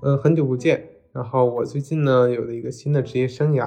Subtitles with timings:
[0.00, 0.88] 呃，很久不见。
[1.12, 3.64] 然后我最近呢有了一个新的职业生涯，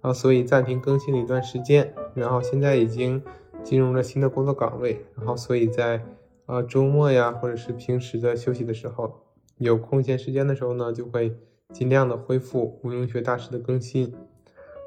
[0.00, 1.94] 然后所以暂停更新了一段时间。
[2.14, 3.22] 然后现在已经
[3.62, 6.04] 进入了新的工作岗位，然后所以在
[6.46, 9.22] 呃周末呀，或者是平时的休息的时候，
[9.58, 11.36] 有空闲时间的时候呢，就会
[11.72, 14.12] 尽量的恢复无用学大师的更新。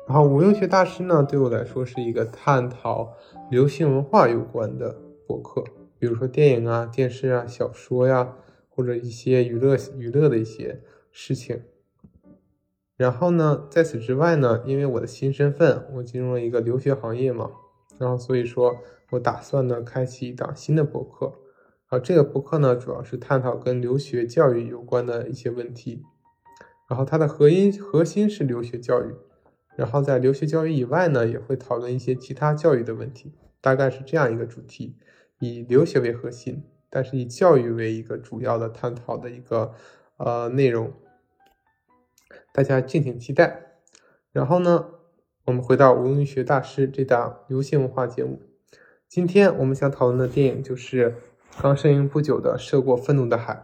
[0.06, 3.14] 然后无用学大师呢，对我来说是一个探讨
[3.50, 5.64] 流行文化有关的博客，
[5.98, 8.36] 比如说电影啊、电视啊、小说呀。
[8.76, 11.62] 或者一些娱乐娱乐的一些事情，
[12.98, 17.52] 然后呢，在此之外呢，因为我的新身份，我进入了一个留学行业嘛，
[18.00, 18.76] 然后所以说
[19.12, 21.34] 我打算呢开启一档新的博客，
[21.90, 26.02] 啊，这个博客呢主要是探讨跟留学教育有关的一些问题，
[26.90, 29.14] 然后它的核心核心是留学教育，
[29.76, 34.96] 然后在留学教育以外呢，也会讨论一些其他教育的问题，大概是这样一个主题，
[35.40, 36.64] 以留学为核心。
[36.96, 39.74] 但是以教育为一个主要的探讨的一个
[40.18, 40.94] 呃内容，
[42.54, 43.80] 大家敬请期待。
[44.32, 44.90] 然后呢，
[45.46, 48.40] 我们回到无用学大师这档流行文化节目。
[49.10, 51.16] 今天我们想讨论的电影就是
[51.60, 53.54] 刚上映不久的《涉过愤怒的海》。《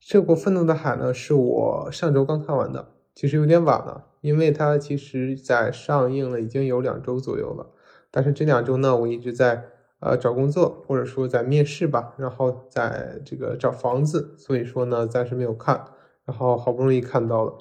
[0.00, 7.70] 涉过愤怒的海》呢，是我上周刚看完的，其实有点晚了，因为它其实在上映了已经有两周左右了。
[8.10, 9.66] 但是这两周呢，我一直在。
[10.00, 15.84] 呃，找工作或者说在面试吧，然后在这个找房子，所以说呢暂时没有看，
[16.24, 17.54] 然后好不容易看到了，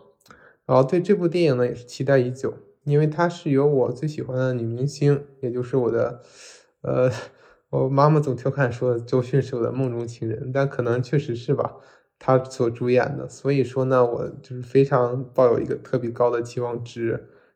[0.65, 2.53] 然后对这部电影呢也是期待已久，
[2.85, 6.21] 因为它是由我最喜欢的女明星，也就是我的，
[6.81, 7.11] 呃，
[7.71, 11.75] 我妈妈总调侃说周迅是我的梦中情人，但可能确实是吧，
[12.17, 17.09] 她所主演的，所以说呢我就是非常抱有一个特别高的期望值，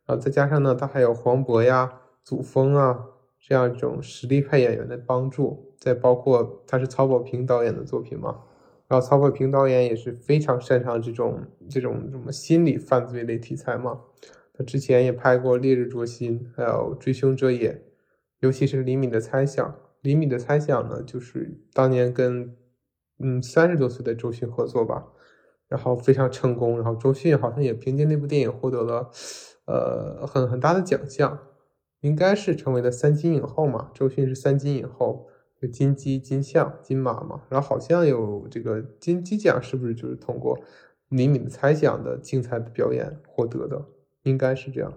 [0.05, 3.05] 然后再加上呢他还有黄渤呀、祖峰啊。
[3.45, 8.39] 这样一种实力派演员的帮助，再包括他是曹保平导演的作品嘛，
[8.87, 13.99] 然后曹保平导演也是非常擅长这种这种什么心理犯罪类题材嘛，
[14.53, 17.73] 他之前也拍过《烈日灼心》，还有《追凶者也》，
[18.39, 19.67] 尤其是《李米的猜想》，
[20.01, 22.55] 《李米的猜想》呢，就是当年跟
[23.19, 25.07] 嗯三十多岁的周迅合作吧，
[25.67, 29.11] 然后非常成功，然后周迅好像也凭借那部电影获得了
[29.65, 31.37] 呃很很大的奖项。
[32.03, 33.89] 应该是成为了三金影后嘛？
[33.93, 35.25] 周迅是三金影后，
[35.61, 37.43] 有金鸡、金像、金马嘛？
[37.47, 40.59] 然后好像有这个金鸡奖，是不是就是通过
[41.07, 43.85] 李敏的猜想的精彩的表演获得的？
[44.23, 44.93] 应该是这样。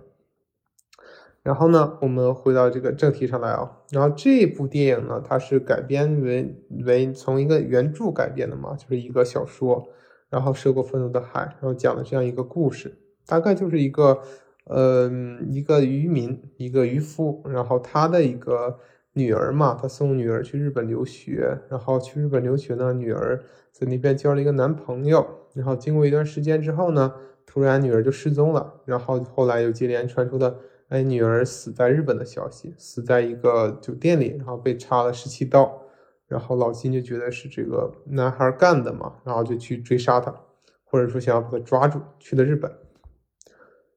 [1.44, 3.82] 然后呢，我们回到这个正题上来啊。
[3.92, 9.86] 然后这部电影呢，它是改编为为从一个原著改编的嘛，就是一个小说，
[10.28, 14.20] 然后涉过愤怒的海，然后讲的这样一个故事，大概就是一个。
[14.66, 15.08] 呃，
[15.48, 18.78] 一个渔民，一个渔夫，然后他的一个
[19.12, 25.24] 女儿嘛，他送女儿去日本留学，然后去日本留学呢，女儿在那边交了一个男朋友，
[25.54, 27.14] 然后经过一段时间之后呢，
[27.46, 35.82] 突然女儿就失踪了，然后后来又接连传出的，哎，女儿死在日本的消息，死在一个酒店里，然后被插了十七刀，
[36.26, 40.34] 然后老金就觉得是这个男孩干的嘛，然后就去追杀他，
[40.82, 42.85] 或者说想要把他抓住，去了日本。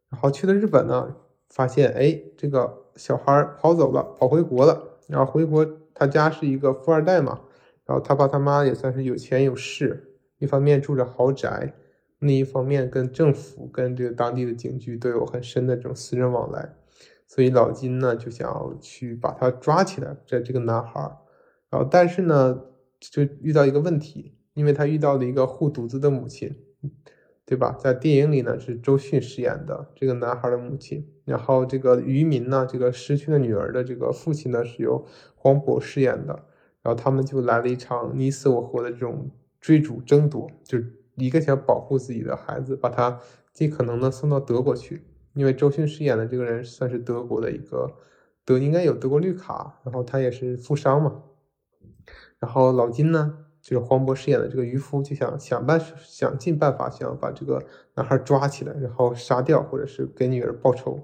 [0.10, 1.16] 然后去了日本呢，
[1.50, 5.00] 发现哎，这个小孩跑走了，跑回国了。
[5.08, 7.42] 然后回国，他家是一个富二代嘛，
[7.86, 11.74] 然后他爸他妈也算是有钱有势，一方面住着豪宅，
[12.20, 16.76] 另一方面跟政府跟这个当地的警局都有很深的这种私人往来。
[17.28, 21.00] 所以老金呢就想要去把他抓起来，这这个男孩。
[21.70, 22.60] 然后但是呢，
[23.00, 26.56] 就遇到一个问题，因为他遇到了一个护犊子的母亲。
[27.50, 27.76] 对吧？
[27.80, 36.46] 在电影里呢，是周迅饰演的这个男孩的母亲，然后这个渔民呢，这个失去了女儿的这个父亲呢，是由黄渤饰演的，
[36.84, 40.78] 然后他们就来了一场你死我活的这种追逐争夺，就
[41.16, 43.20] 一个想保护自己的孩子，把他
[43.52, 45.02] 尽可能的送到德国去，
[45.34, 47.96] 因为周迅饰演的这个人算是德国的一个
[48.46, 51.24] 德，应该有德国绿卡，然后他也是富商嘛，
[52.38, 53.48] 然后老金呢？
[53.70, 57.64] 就是黄渤饰演的这个渔夫，就想想办想尽办法，想要把这个
[57.94, 60.96] 男孩抓起来，然后杀掉，或者是给女儿报仇。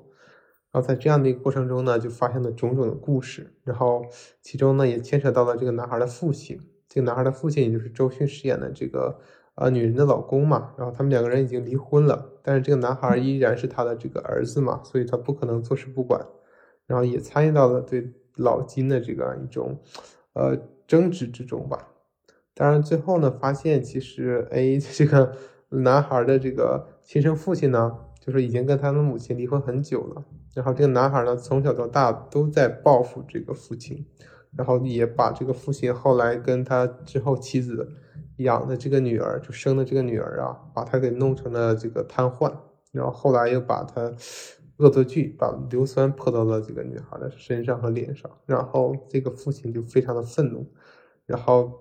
[0.71, 3.53] 然后在这样的一个过程中呢，就发现了种种的故事。
[3.63, 4.03] 然后
[4.41, 6.59] 其中呢，也牵扯到了这个男孩的父亲。
[6.89, 9.19] 这个男孩的父亲，也就是周迅饰演的这个
[9.53, 10.73] 呃女人的老公嘛。
[10.75, 16.25] 然后他们两个人已经离婚了，但是这个男孩依然是他的这个儿子嘛，所以他不可能坐视不管。
[16.87, 19.79] 然后也参与到了对老金的这个一种
[20.33, 20.57] 呃
[20.87, 21.91] 争执之中吧。
[22.55, 25.35] 当然，最后呢，发现其实，哎， 这个
[25.69, 30.23] 男孩的这个亲生父亲呢，就是已经跟他的母亲离婚很久了。
[30.53, 34.05] 然后这个男孩呢，从小到大都在报复这个父亲，
[34.55, 37.91] 然后也把这个父亲后来跟他之后妻子
[38.37, 42.53] 养的这个女儿，就生的这个女儿啊，把她给弄成了这个瘫痪，
[42.93, 44.13] 然后后来又把他
[44.77, 50.65] 恶作剧，把硫酸泼到了这个女孩的身上和脸上，然后这个父亲就非常的愤怒，
[51.25, 51.71] 然后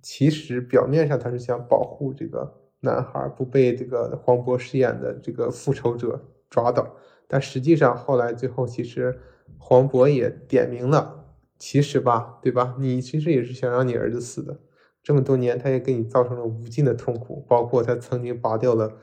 [0.00, 6.96] 其实表面上他是想保护这个男孩不被这个黄渤饰演的这个复仇者抓到，
[7.26, 9.18] 但实际上后来最后其实
[9.58, 11.26] 黄渤也点名了，
[11.58, 12.76] 其实吧，对吧？
[12.78, 14.60] 你其实也是想让你儿子死的。
[15.02, 18.98] 这么多年，他也给你造成了无尽的痛苦，包括他曾经拔掉了，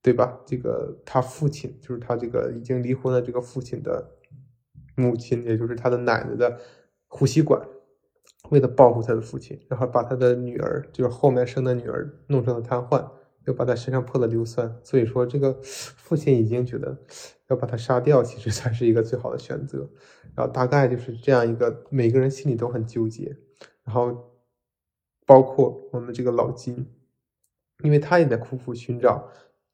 [0.00, 0.40] 对吧？
[0.46, 4.12] 这个他父亲，就是他这个已经离婚的这个父亲的
[4.96, 6.58] 母亲，也就是他的奶奶的
[7.08, 7.60] 呼吸管，
[8.48, 13.08] 为了报复他的父亲，然后把他的女儿，就是后面生的女儿，弄成了瘫痪，
[13.46, 14.74] 又把他身上泼了硫酸。
[14.82, 16.96] 所以说，这个父亲已经觉得
[17.48, 19.88] 要把他杀掉，其实才是一个最好的选择。
[20.34, 23.36] 然后大概就是这样一个，每个人心里都很纠结，
[23.84, 24.26] 然后。
[25.26, 26.84] 包括我们这个老金，
[27.84, 29.28] 因为他也在苦苦寻找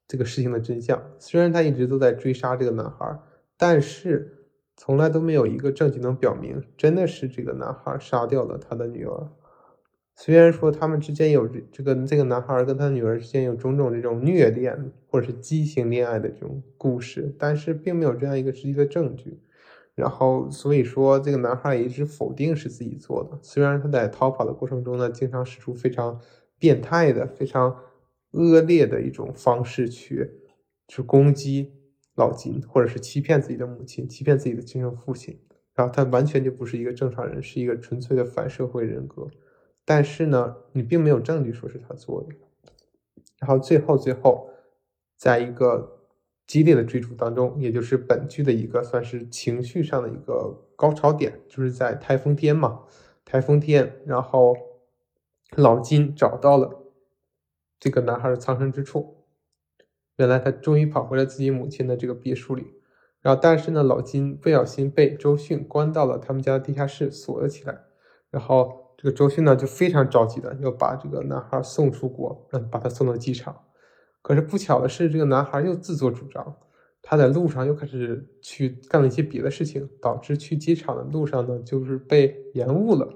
[0.06, 1.02] 这个事情的真相。
[1.18, 3.18] 虽然他一直都在追杀这个男孩，
[3.56, 4.35] 但是
[4.76, 9.28] 从来都没有一个证据能表明真的是这个男孩杀掉了他的女儿。
[10.14, 19.40] 虽然说他们之间有这个这个男孩跟他女儿之间有种种这种虐恋或者是畸形恋爱的这种故事，但是并没有这样一个实际的证据。
[19.94, 23.38] 然后，所以说这个男孩也一直否定是自己做的。
[23.42, 26.20] 虽然他在逃跑的过程中呢，经常使出非常
[26.58, 27.76] 变态的、非常
[28.32, 30.30] 恶劣的一种方式去
[30.86, 31.72] 去攻击
[32.16, 35.38] 老金，或者是欺骗自己的母亲、欺骗自己的亲生父亲。
[35.74, 39.28] 然后他完全就不是一个正常人，是一个纯粹的反社会人格。
[39.84, 42.28] 但是呢，你并没有证据说是他做的。
[43.38, 44.50] 然后最后，最后，
[45.16, 45.92] 在一个。
[46.46, 52.82] 激烈的追逐当中，也就是本剧的一个算是情绪上的一个高潮点，就是在台风天嘛。
[53.24, 54.56] 台风天，然后
[55.56, 56.84] 老金找到了
[57.80, 59.15] 这个男孩的藏身之处。
[60.16, 62.74] 原来他终于跑回了自己母亲的这个别墅里。
[63.22, 67.80] 然后，但是呢，老金不小心被周迅关到了他们家的地下室，锁了起来。
[68.30, 73.62] 然后，这个周迅呢就非常着急的要把这个男孩送出国，让把他送到机场。
[74.22, 76.56] 可是不巧的是，这个男孩又自作主张，
[77.02, 83.08] 他在路上又开始去干了一些别的事情，导致去机场的路上呢，就是被延误了。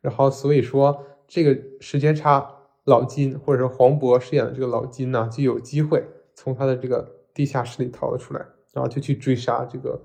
[0.00, 2.48] 然后所以说这个时间差，
[2.84, 6.04] 老金或者是黄渤饰演的这个老金呢，就有机会
[6.40, 7.04] 从他的这个
[7.34, 8.40] 地下室里逃了出来，
[8.72, 10.00] 然后就去追杀这个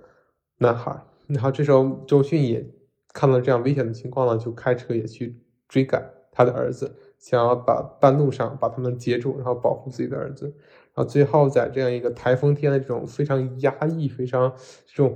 [0.58, 1.00] 男孩。
[1.30, 2.66] 然后这时候周迅也
[3.14, 6.92] 看到这样危险的情况了，就开车也去追赶他的儿子。
[7.20, 10.46] 想要把半路上把他们截住，然后保护自己的儿子，
[10.94, 14.52] 然后最后在这样一个台风天的这种非常压抑、非常
[14.88, 15.16] 这种，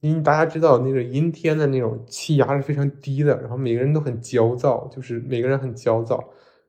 [0.00, 6.22] 因为大家知道那个阴天的那种气压是非常低的，然后每个人都很焦躁，就是每个人很焦躁，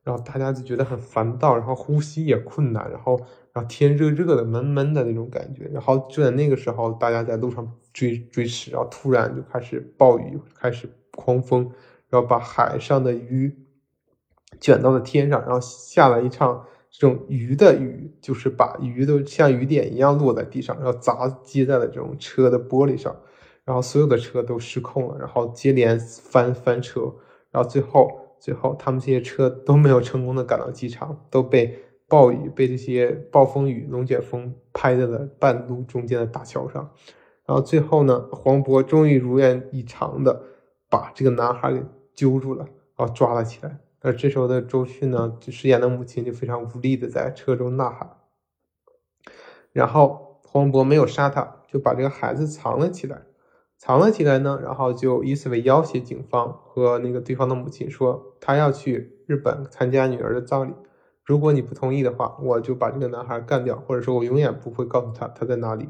[0.04, 3.18] 然后大家就觉得很烦躁，然后呼吸也困难，然后
[3.54, 11.72] 然后天热热的、闷闷的那种感觉，然后就在那个时候，大家在路上追追驰，然后突然就开始暴雨，开始狂风，
[12.10, 13.66] 然后把海上的鱼。
[14.60, 23.16] 卷到了天上，然后下了一场这种鱼的雨，就是把鱼都像雨点一样落在地上，然后砸击在了这种车的玻璃上，
[23.64, 27.14] 然后所有的车都失控了，然后接连翻翻车，
[27.52, 31.78] 然后最后最后他们这些车 都没有成功的赶到机场，都被
[32.08, 36.90] 暴雨被这些暴风雨龙卷风拍在了半路中间的大桥上，
[37.46, 40.42] 然后最后呢，黄渤终于如愿以偿的
[40.90, 41.84] 把这个男孩给
[42.16, 42.66] 揪住了，
[42.96, 43.80] 然后抓了起来。
[44.02, 48.10] 而这时候的周迅呢，就饰演的母亲就非常无力的在车中呐喊。
[49.72, 53.22] 然后黄渤没有杀他，就把这个孩子藏了起来，
[53.80, 60.74] 藏了起来呢，然后就以此为要挟警方和那个对方的母亲说，他要去日本参加女儿的葬礼，
[61.24, 65.88] 如果你不同意的话，我就把这个男孩干掉，或者说我永远不会告诉他他在哪里。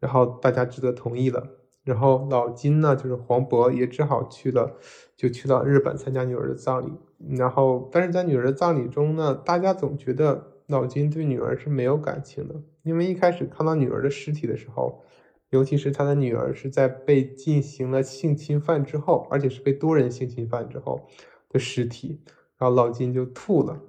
[0.00, 1.46] 然后大家只得同意了。
[1.84, 4.76] 然后老金呢，就是黄渤也只好去了，
[5.14, 6.92] 就去到日本参加女儿的葬礼。
[7.36, 12.54] 然后，但是在女儿的葬礼中呢，大家总觉得老金对女儿是没有感情的，
[12.84, 15.02] 因为一开始看到女儿的尸体的时候，
[15.50, 21.06] 尤其是他的女儿是在被进行了性侵犯之后，而且是被多人性侵犯之后
[21.48, 22.20] 的尸体，
[22.58, 23.80] 然后老金就吐了。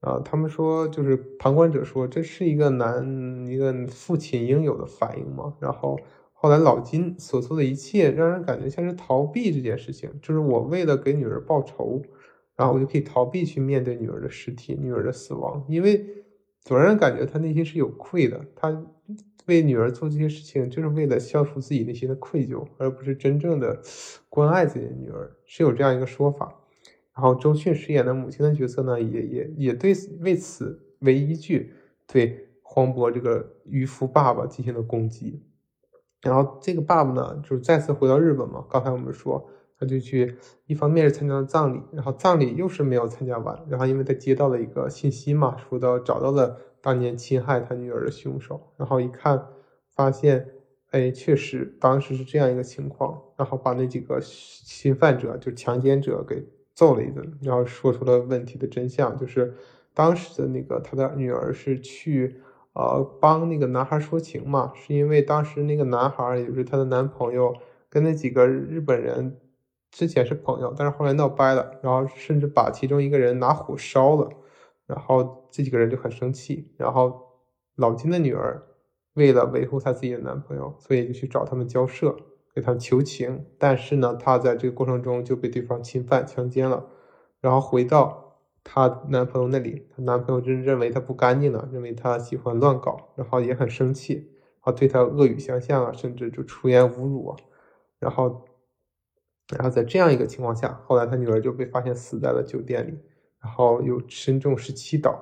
[0.00, 5.54] 啊，他们说就是旁观者说这是一个男一个父亲应有的反应嘛。
[5.60, 5.98] 然后
[6.32, 12.02] 后来老金所做的一切让人感觉像是逃避这件事情，就是我为了给女儿报仇。
[12.54, 16.04] 然后我就可以逃避去面对女儿的尸体、女儿的死亡，因为
[16.60, 18.44] 总让人感觉他内心是有愧的。
[18.54, 18.84] 他
[19.46, 23.80] 为女儿做这些事情，就是为了消除自己内心的愧疚，而不是真正的
[24.28, 26.58] 关爱自己的女儿，是有这样一个说法。
[27.14, 31.74] 然后周迅饰演的母亲的角色呢，也也也对为此为依据，
[32.06, 35.42] 对黄渤这个渔夫爸爸进行了攻击。
[36.22, 38.64] 然后这个爸爸呢，就是再次回到日本嘛。
[38.70, 39.46] 刚才我们说，
[39.78, 43.60] 他就去，一方面是参加了葬礼，然后葬礼又是没有参加完。
[43.68, 48.60] 然后因为他接到了一个信息嘛，说到找到了当年侵害他女儿的凶手。
[48.76, 49.46] 然后一看，
[49.94, 50.46] 发现，
[50.90, 53.18] 哎，确实当时是这样一个情况。
[53.36, 59.54] 然后把那几个侵犯者，就强奸者给揍了一顿，然后说出了问题的真相，就是
[59.94, 62.36] 当时的那个他的女儿是去。
[62.74, 67.54] 呃，帮那个男孩说情嘛，是因为当时那个男孩，也就是她的男朋友，
[67.90, 69.36] 跟那几个日本人
[69.90, 74.26] 之前是朋友，但是后来闹掰了，然后甚至把其中一个人拿火烧了，
[74.86, 77.20] 然后这几个人就很生气，然后
[77.76, 78.60] 老金的女儿
[79.14, 82.16] 为了维护她自己的男朋友，所以就去找他们交涉，
[82.54, 86.88] 给他求情，但是呢，她在这个过程中就被对方侵犯强奸了，
[87.40, 88.20] 然后回到。
[88.64, 97.36] 她男朋友那里，她男朋友就认为她不干净了，认为她喜欢乱搞，然后也很生气，然后对她恶语相向啊，甚至就出言侮辱啊，
[97.98, 98.44] 然后，
[99.48, 102.96] 然后在这样一个情况下，后来她女儿就被发现死在了酒店里，
[103.40, 105.20] 然后又身中十七刀，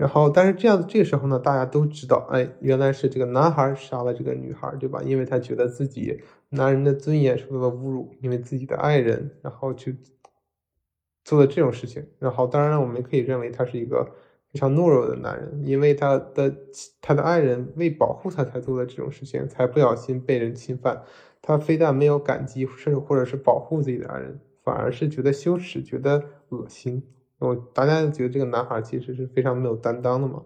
[0.00, 5.02] 然后但是这样这个时候呢，大家都知道，哎，原来是这个男孩杀了这个女孩，对吧？
[5.02, 9.96] 因为他觉得自己男人的尊严受到了侮辱，因为自己的爱人，然后去。
[11.22, 14.02] 做了这种事情，然后当然我们可以认为他是一个
[14.50, 16.52] 非常懦弱的男人，因为他的
[17.02, 21.02] 他的爱人为保护他才做的这种事情，才不小心被人侵犯。
[21.42, 27.02] 他非但没有感激，甚至或者是保护自己的爱人，反而是觉得羞耻，觉得恶心。
[27.40, 30.42] 我大家觉得这个男孩其实是非常没有担当的嘛。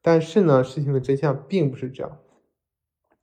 [0.00, 2.18] 但是呢，事情的真相并不是这样。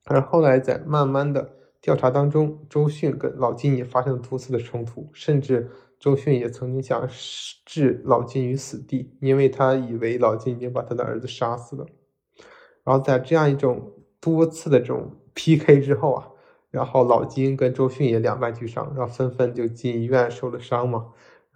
[0.04, 5.70] 而后来在慢慢的调查当中，周迅跟老金也发生了多次的冲突，甚至。
[6.00, 7.08] 周迅也曾经想
[7.66, 11.84] 置老金于死地，因为他以为老金已经把他的儿子杀死了。
[12.84, 16.28] 然后在这样一种多次的这种 PK 之后啊，
[16.70, 21.06] 然后老金跟周迅也两败俱伤，然后纷纷就进医院受了伤嘛。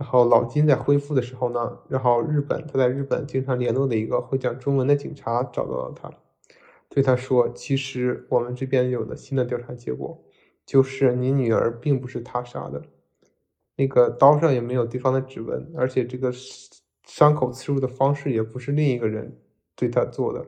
[0.03, 6.11] 然后老金在恢复的时候呢，然后日本他在日本经常联络的一个会讲中文的警察找到了他，
[6.89, 10.21] 对他说：“其实我们这边有了新的调查结果，
[10.67, 12.83] 就是你女儿并不是他杀的。”
[13.79, 16.33] 那个刀上也没有对方的指纹，而且这个
[17.07, 19.39] 伤口刺入的方式也不是另一个人
[19.77, 20.45] 对他做的。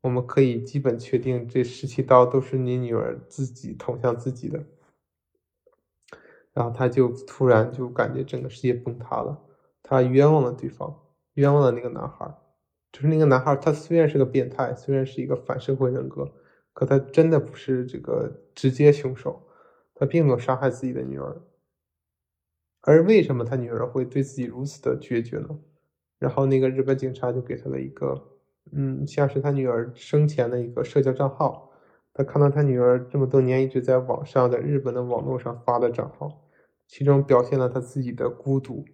[0.00, 4.64] 我们可以基本确定，这十七刀都是你女儿自己捅向自己的。
[6.58, 9.38] 然后他就突然就感觉整个世界崩塌了，
[9.80, 10.92] 他冤枉了对方，
[11.34, 12.28] 冤枉了那个男孩。
[12.90, 16.32] 就是那个男孩，他虽然是个变态，虽然是一个反社会人格，
[16.72, 19.40] 可他真的不是这个直接凶手，
[19.94, 21.40] 他并没有杀害自己的女儿。
[22.80, 25.60] 而为什么他女儿会对自己如此的决绝呢？
[26.18, 28.20] 然后那个日本警察就给他了一个，
[28.72, 31.70] 嗯，像是他女儿生前的一个社交账号。
[32.14, 36.47] 他看到他女儿这么多年一直在网上，在日本的网络上发的账号，
[36.88, 38.84] 其中表现了他自己的孤独，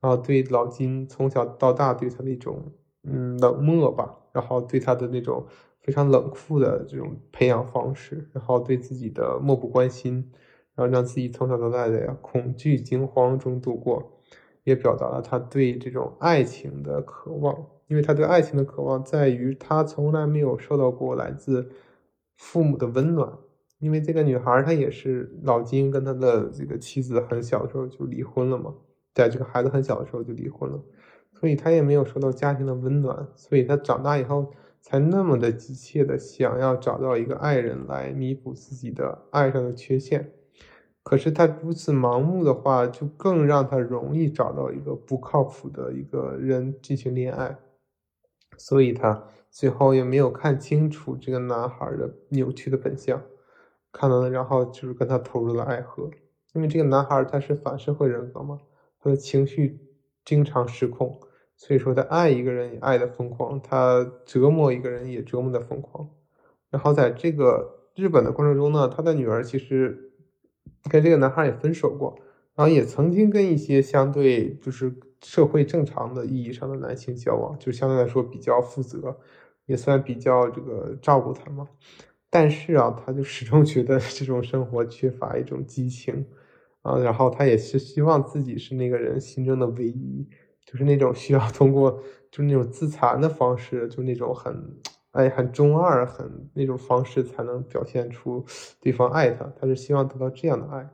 [0.00, 2.72] 然后对老金从小到大对他的一种，
[3.04, 5.46] 嗯，冷漠吧，然后对他的那种
[5.80, 10.30] 非常冷酷的这种培养方式，然后对自己的漠不关心。
[10.74, 14.20] 然后让自己从小到大的恐惧惊慌中度过，
[14.62, 17.66] 也表达了他对这种爱情的渴望。
[17.88, 21.68] 因为他对爱情的渴望在于他从来没有受到过来自
[22.36, 23.36] 父母的温暖。
[23.78, 28.74] 因为这个女孩她也是老金跟他的这个妻子很小的时候就离婚了嘛，
[29.14, 30.80] 在这个孩子很小的时候就离婚了，
[31.32, 40.32] 所以他也没有受到家庭的温暖，所以他长大以后才那么的急切的想要找到一个爱人来弥补自己的爱上的缺陷。
[41.02, 47.56] 可是他如此盲目的话，就更让他容易找到一个不靠谱的一个人进行恋爱，
[48.58, 53.22] 所以他最后也没有看清楚这个男孩的扭曲的本相，
[53.92, 56.10] 看到了，然后就是跟他投入了爱河。
[56.54, 58.58] 因为这个男孩他是反社会人格嘛，
[59.00, 59.80] 他的情绪
[60.24, 61.20] 经常失控，
[61.56, 66.08] 所以说他爱一个人也爱的疯狂，他折磨一个人也折磨的疯狂。
[66.70, 70.04] 然后在这个日本的过程中呢，他的女儿其实。
[70.88, 72.16] 跟这个男孩也分手过，
[72.54, 79.18] 然后也曾经跟一些相对就是社会正常的意义上的男性交往，就相对来说比较负责，
[79.66, 81.68] 也算比较这个照顾他嘛。
[82.30, 86.26] 但是啊，他就始终觉得这种生活缺乏一种激情
[86.82, 90.28] 啊，然后他也是希望自己是那个人心中的唯一，
[90.64, 91.90] 就是那种需要通过
[92.30, 94.78] 就是那种自残的方式，就那种很。
[95.12, 98.44] 哎，很中二，很那种方式才能表现出
[98.78, 99.50] 对方爱他。
[99.58, 100.88] 他是希望得到这样的爱，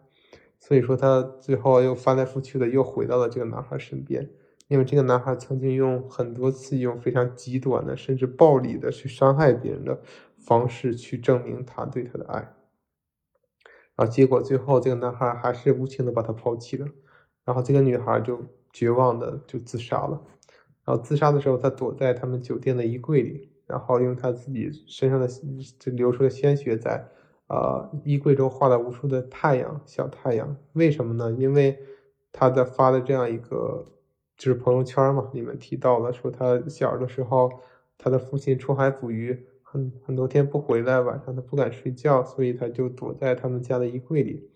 [0.59, 4.31] 所以说他最后又翻来覆去的又回到了这个男孩身边，
[4.69, 10.01] 因为这个男孩曾经用很多次用非常极端的甚至暴力的去伤害别人的
[10.45, 12.41] 方式去证明他对他的爱，
[13.97, 16.87] 然后结果最后这个男孩还是无情的把他抛弃了，
[17.45, 18.41] 然后这个女孩就
[18.73, 20.23] 绝望的就自杀了，
[20.85, 25.29] 然后自杀的时候他躲在他们酒店的衣柜里，然后用他自己身上的
[25.79, 27.09] 这流出的鲜血在。
[27.47, 31.31] 呃，衣柜中画了无数的太阳，小太阳，为什么呢？
[31.33, 31.79] 因为
[32.33, 33.85] 他的发的这样一个
[34.35, 37.51] 就是朋友圈嘛，里面提到了说他小的时候，
[37.99, 44.49] 他的父亲出海捕鱼，很很多天不回来，晚上他不敢睡觉，所以他就躲在他们家的衣柜里，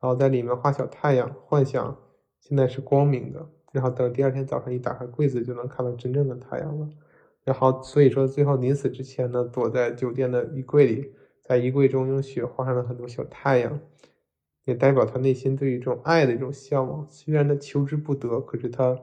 [0.00, 1.96] 然后在里面画小太阳，幻想
[2.40, 6.88] 现在是光明的，然后等第二天早上一打开柜子就能看到真正的太阳了，
[7.44, 11.12] 然后所以说最后临死之前呢，躲在酒店的衣柜里。
[11.44, 13.80] 在衣柜中用雪画上了很多小太阳，
[14.64, 17.04] 也代表他内心对于这种爱的一种向往。
[17.10, 18.96] 虽然他求之不得，可是他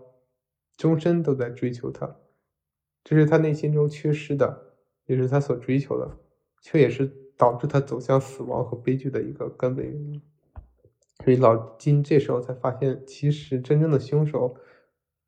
[0.77, 2.15] 终身都在追求它。
[3.03, 4.68] 这是他内心中缺失的，
[5.09, 6.17] 也是他所追求的，
[6.61, 10.21] 却也是导致他走向死亡和悲剧的一个根本原因。
[11.23, 14.55] 所以老金这时候才发现，其实真正的凶手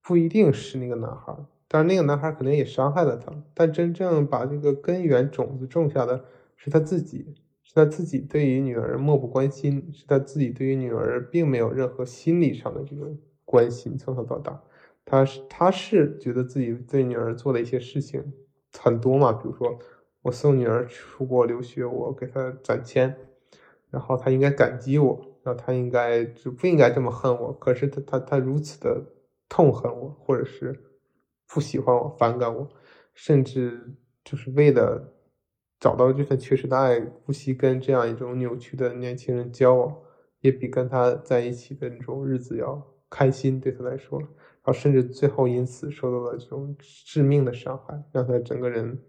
[0.02, 1.36] 不一定是那个男孩，
[1.68, 6.24] 但是那个男孩可能也伤害了他，但真正把这个根源种子种下的。
[6.64, 7.34] 是他自己，
[7.64, 14.62] 是他自己对于女儿漠不关心，是他自己对于女儿并没有任何心理上的这种关心，从小到大，
[15.04, 18.32] 他是他是觉得自己对女儿做了一些事情
[18.80, 19.78] 很多嘛，比如说
[20.22, 23.16] 我送女儿出国留学，我给她攒钱，
[23.90, 29.04] 然后她应该感激我，然后她应该就不应该这么恨我，可是她她她如此的
[29.50, 30.80] 痛恨我，或者是
[31.48, 32.70] 不喜欢我，反感我，
[33.14, 35.18] 甚至就是为了。
[35.82, 39.98] 找到这份缺失的爱，不惜跟这样一种扭曲的年轻人交往，
[40.42, 43.60] 也比跟他在一起的那种日子要开心。
[43.60, 44.22] 对他来说，
[44.64, 49.00] 然后甚至最后因此受到了这种致命的伤害，让他整个人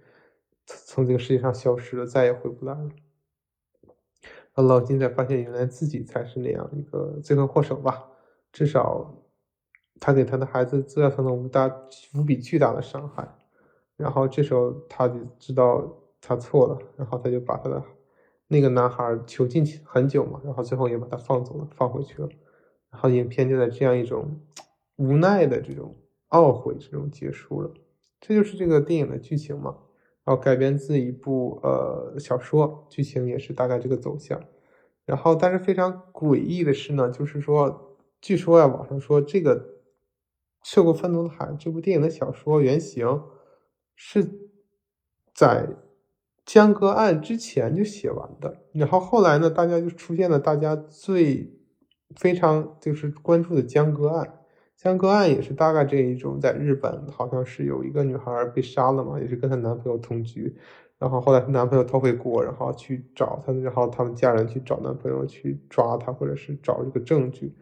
[0.64, 2.90] 从这个世界上消失了，再也回不来了。
[4.62, 8.04] 老金才发现，原来自己才是那样一个罪魁祸首吧？
[8.52, 9.24] 至少
[10.00, 11.68] 他给他的孩子造成了无大
[12.14, 13.28] 无比巨大的伤害。
[13.96, 15.98] 然后这时候他就知道。
[16.24, 17.82] 他错了，然后他就把他的
[18.46, 22.28] 那个男孩囚禁很久嘛，然后最后也把他放走了，放回去了。
[22.90, 24.40] 然后影片就在这样一种
[25.02, 25.96] 无奈的这种
[26.30, 27.72] 懊悔这种结束了。
[28.20, 29.76] 这就是这个电影的剧情嘛。
[30.24, 34.40] 然后改编自一部呃小说，剧情也是大概这个走向。
[35.04, 39.56] 然后但是非常诡异的是呢，就是说，据说啊，网上说这个
[40.62, 43.22] 《涉过愤怒的海》这部电影的小说原型
[43.96, 44.50] 是
[45.34, 45.68] 在。
[46.44, 51.56] 江歌案之前就写完的，然后后来呢，大家就出现了大家最
[52.16, 54.40] 非常就是关注的江歌案。
[54.82, 60.52] 江歌案也是大概这一种，在日本好像是有一个女孩被杀了嘛，也是跟她男朋友同居，
[60.98, 67.54] 然后后来她男朋友逃回国，然后去找她，然后他们家人去找男朋友去抓她，或者是找这个证据。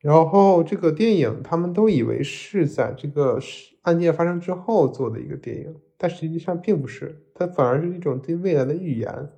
[0.00, 3.38] 然后这个电影他们都以为是在这个
[3.82, 5.74] 案件发生之后做的一个电影。
[5.96, 9.30] 但实际上并不是，它反而是一种对未来的预言，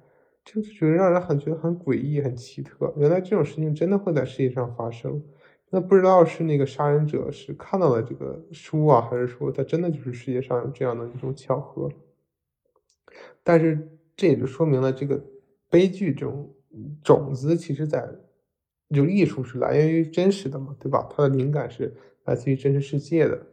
[0.44, 2.92] 就是觉得让人很觉得很诡异、很奇特。
[2.96, 5.22] 原来这种事情真的会在世界上发生，
[5.74, 11.88] 那不知道是那个杀人者是看到了这个书啊，还是说他真的就是世界上有这样的一种巧合？
[13.42, 15.18] 但是这也就说明了这个
[15.70, 16.54] 悲剧这种
[17.02, 18.06] 种子，其实在
[18.94, 21.08] 就艺术是来源于真实的嘛，对吧？
[21.10, 23.46] 它的灵感是来自于真实世界的。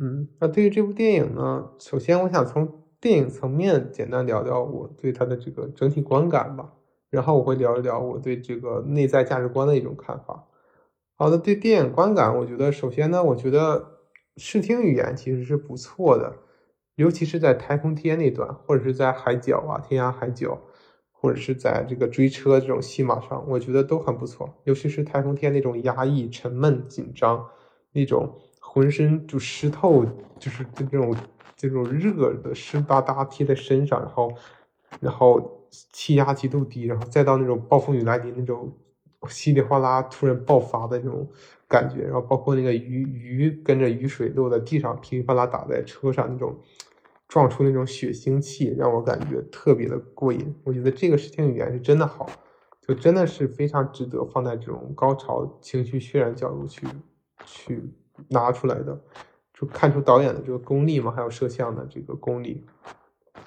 [0.00, 6.72] 嗯，那对于这部电影呢，首先我想从电影层面简单聊聊我对它的这个整体观感吧，
[7.10, 10.44] 然后我会聊一聊我对这个内在价值观的一种看法。
[11.24, 13.96] 好的，对电影观感，我觉得首先呢，我觉得
[14.36, 16.36] 视听语言其实是不错的，
[16.96, 20.60] 尤其是在台风天那段，或者是在海角啊，天涯海角，
[21.10, 27.48] 或者是在这个追车这种戏码上，我觉得都很不错，尤其是台风天那种压抑、沉闷、紧张
[27.92, 28.38] 那种。
[28.60, 30.04] 浑身就湿透，
[30.38, 31.16] 就是这种
[31.56, 34.34] 这种热的湿哒哒贴在身上，然后
[35.00, 38.70] 然后气压极度低，然后再到那种暴风雨来临那种
[39.28, 41.28] 稀里哗啦突然爆发的那种
[41.68, 46.58] 感觉，然后包括那个雨雨跟着雨水落在地上噼里啪啦打在车上那种
[47.28, 50.54] 撞出那种血腥气，让我感觉特别的过瘾。
[50.64, 52.28] 我觉得这个视听语言是真的好，
[52.80, 56.86] 就真的是非常值得放在这种高潮情绪渲染角度去
[57.44, 57.82] 去。
[58.28, 58.96] 拿出来的，
[59.52, 62.64] 就看出导演的这个功力嘛，还有摄像的这个功力，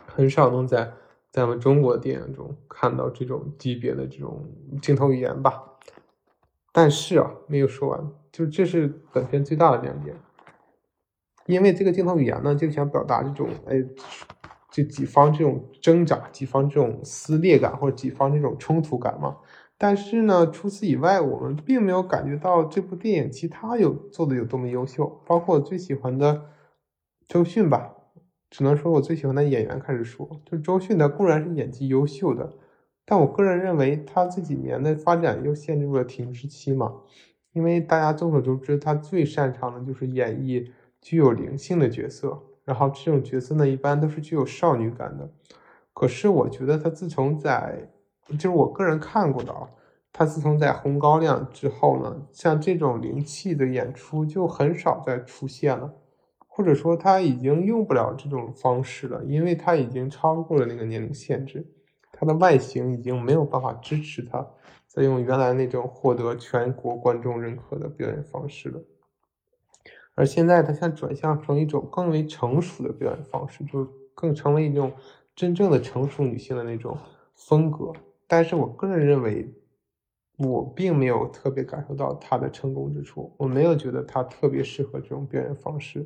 [0.06, 0.92] 很少能在
[1.32, 4.44] 在我们中国电影中看到这种级别的这种
[4.82, 5.64] 镜头语言吧。
[6.72, 10.16] 但是啊，没有说完，就这是本片最大的亮点，
[11.48, 13.84] 因为这个镜头语言呢，就想表达这种，哎，
[14.70, 19.38] 就几方这种挣扎，几方这种撕裂感，或者几方这种冲突感嘛。
[19.80, 25.22] 但是呢，除此以外，我们并没有感觉到这部电影其他有做的有多么优秀。
[25.26, 26.46] 包括我最喜欢的
[27.28, 27.96] 周迅吧，
[28.50, 32.54] 只能说我最喜欢的演员开始说，就周迅，呢固然是演技优秀的，
[33.06, 36.94] 但我个人认为他这几年的发展又陷入了停滞期嘛。
[37.54, 40.70] 因为大家众所周知，他最擅长的就是演绎
[41.02, 45.28] 具有灵性的角色，然后这种角色呢，一般都是具有少女感的。
[45.92, 47.90] 可是我觉得他自从在
[48.28, 49.68] 就是我个人看过的啊，
[50.14, 55.92] 他自从在《红高粱》之后呢，像这种灵气的演出就很少再出现了，
[56.58, 61.64] 或者说他已经用不了这种方式了，因为他已经超过了那个年龄限制，
[62.12, 64.44] 他的外形已经没有办法支持他
[64.88, 68.82] 再用原来那种获得全国观众认可的表演方式了。
[70.16, 74.92] 而现在他想转向成一种更为成熟的表演方式，就更成为一种
[75.36, 76.98] 真正的成熟女性的那种
[77.36, 77.94] 风格。
[78.26, 79.48] 但是我个人认为，
[80.40, 86.04] 我并没有特别感受到他的成功之处，我没有觉得他特别适合这种表演方式，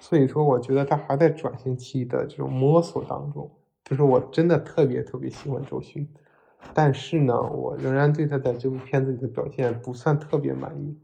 [0.00, 3.48] 所以说我觉得他还在转型期的这种摸索当中。
[3.84, 6.08] 就是我真的特别特别喜欢周迅，
[6.72, 10.96] 但是呢，我仍然对他在这部片子里的表现不算特别满意。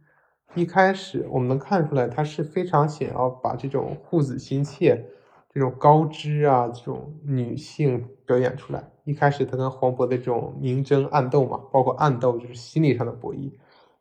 [0.54, 5.04] 一开始我们能看出来，他是非常想要把这种护子心切、
[5.52, 8.88] 这种高知啊、这种女性表演出来。
[9.02, 13.50] 一开始他跟黄渤的这种明争暗斗嘛，包括暗斗就是心理上的博弈，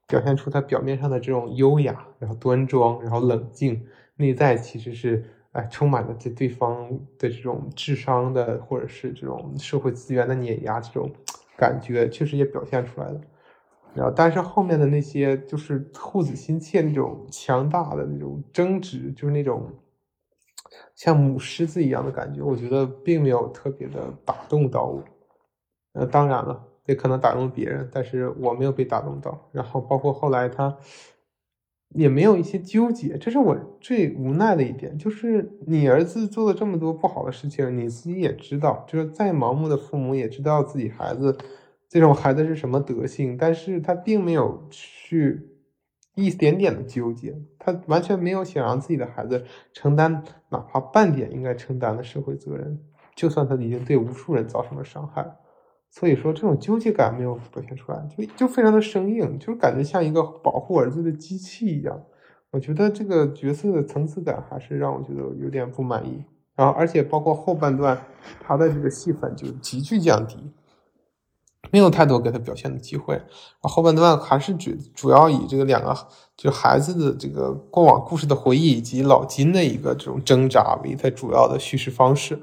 [0.08, 11.12] 表现出他表面上的这种优雅，然后端庄，然后冷静，内在其实是哎充满了对对方的这种智商的或者是这种社会资源的碾压，这种
[11.58, 13.22] 感觉确实也表现出来了。
[13.94, 19.72] 然后但是后面的那些就是护子心切那种强大的那种争执，就是那种。
[20.94, 25.04] 像母狮子一样的感觉，我觉得并没有特别的打动到我。
[25.94, 29.50] 呃，当然了，也可能打动别人，但是我没有被打动到。
[29.54, 30.76] 然后包括后来他
[31.96, 34.98] 也没有一些纠结，这是我最无奈的一点。
[34.98, 41.38] 就是你儿子做了这么多不好的事情，你自己也知道，就是再盲目的父母也知道自己孩子
[41.90, 45.50] 这种孩子是什么德性，但是他并没有去。
[46.18, 52.80] 一点点的纠结，他完全没有想让自己的孩子承担哪怕半点应该承担的社会责任，
[53.18, 55.30] 就算他已经对无数人造成了伤害，
[55.98, 62.04] 所以说这种纠结感没有表现出来，就就非常的生硬，就是感觉像一个保护儿子的机器一样。
[62.52, 66.22] 我觉得这个角色的层次感还是让我觉得有点不满意。
[66.54, 67.98] 然后，而且包括后半段
[68.42, 70.52] 他的这个戏份就急剧降低。
[71.72, 73.22] 没有太多给他表现的机会，
[73.62, 75.96] 后半段还是主主要以这个两个
[76.36, 82.38] 就孩子的这个过往故事的回忆以及老金的一个这种挣扎为他主要的叙事方式。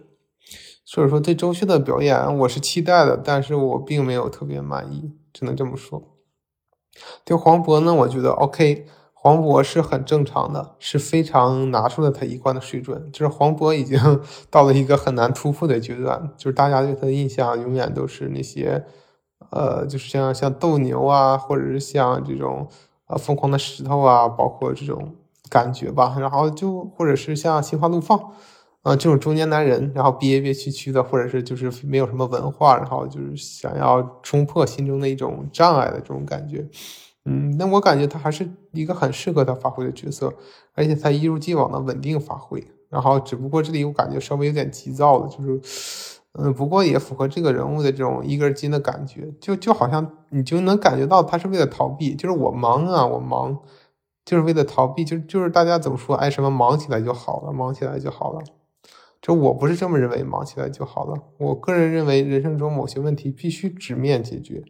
[0.92, 6.02] 所以说对周迅的表演我是期待的，但是我并没有特别满意，只能这么说。
[7.24, 13.11] 对黄渤呢，我觉得 OK，黄渤是很正常的，是非常拿出了他一贯的水准。
[13.11, 13.98] 就是黄渤已经
[14.50, 18.85] 到了一个很难突破的阶段，就是大家对他的印象永远都是那些。
[19.50, 22.68] 呃，就是像像斗牛啊，或者是像这种
[23.07, 25.16] 呃疯狂的石头啊，包括这种
[25.48, 26.16] 感觉吧。
[26.20, 28.33] 然后就或者是像心花怒放
[28.82, 36.68] 啊这种中年男人，然后憋憋屈屈的，或者是就是没有什么文化，然后就是想要冲破心中的一种障碍的这种感觉。
[37.24, 40.32] 嗯，那我感觉他还是一个很适合他发挥的角色，
[40.74, 42.62] 而且他一如既往的稳定发挥。
[42.88, 46.10] 然后只不过这里我感觉稍微有点急躁了，就是。
[46.34, 53.58] 嗯，不过也符合这个人物的这种一根筋的感觉，就就好像你就能感觉到他是为了逃避，就是我忙啊，我忙，
[54.24, 58.40] 就是为了逃避，就就是大家怎么说，哎，什么忙起来就好了，忙起来就好了，
[59.22, 61.16] 就我不是这么认为，忙起来就好了。
[61.38, 64.62] 我个人认为，人生中某些问题必须直面解决，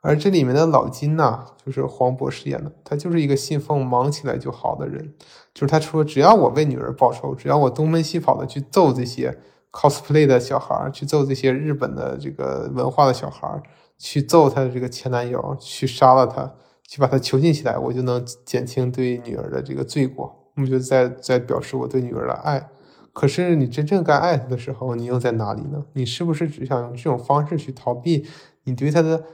[0.00, 5.14] 而这里面的老金呐，就是黄渤饰演的，他就是一个信奉忙起来就好的人，
[5.54, 9.38] 就是他说，只要我为女儿报仇，只要我东奔西跑的去揍这些。
[9.74, 13.60] cosplay 的小孩去揍这些日本的这个文化的小孩
[13.98, 16.54] 去揍他的这个前男友，去杀了他，
[16.86, 20.48] 去把他囚禁起来，我就能减轻对女儿的这个罪过。
[20.54, 22.68] 我就在在表示我对女儿的爱。
[23.14, 25.86] 可是你真正该爱他的时候，你又在哪里呢？
[25.94, 28.26] 你是不是只想用这种方式去逃避
[28.64, 29.24] 你对他的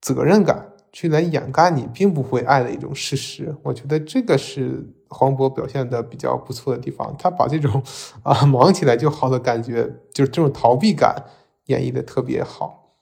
[0.00, 0.72] 责任感？
[0.92, 7.14] 去来掩盖你并不会爱的一种事实，我觉得这个是黄渤表现的比较不错的地方。
[7.18, 7.82] 他把这种
[8.24, 9.84] 啊忙起来就好的感觉，
[10.14, 11.24] 就是这种逃避感
[11.66, 12.94] 演绎的特别好。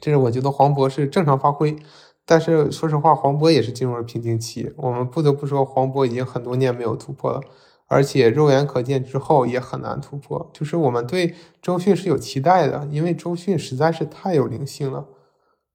[0.00, 1.76] 这是我觉得黄渤是正常发挥，
[2.24, 4.72] 但是说实话，黄渤也是进入了瓶颈期。
[4.76, 7.42] 我们不得不说，黄渤已经很多年没有突破了，
[7.90, 10.48] 而且肉眼可见之后也很难突破。
[10.54, 15.08] 就是我们对周迅是有期待的，因为周迅实在是太有灵性了，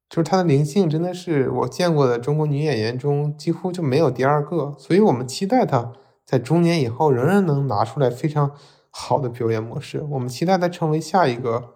[0.10, 4.73] 就是她的灵性真的是我见过的中国女演员中几乎就没有第二个。
[4.80, 5.91] 所以我们期待她
[6.25, 8.51] 在中年以后仍然能拿出来非常
[8.89, 10.01] 好的表演模式。
[10.12, 11.73] 我们期待她成为下一个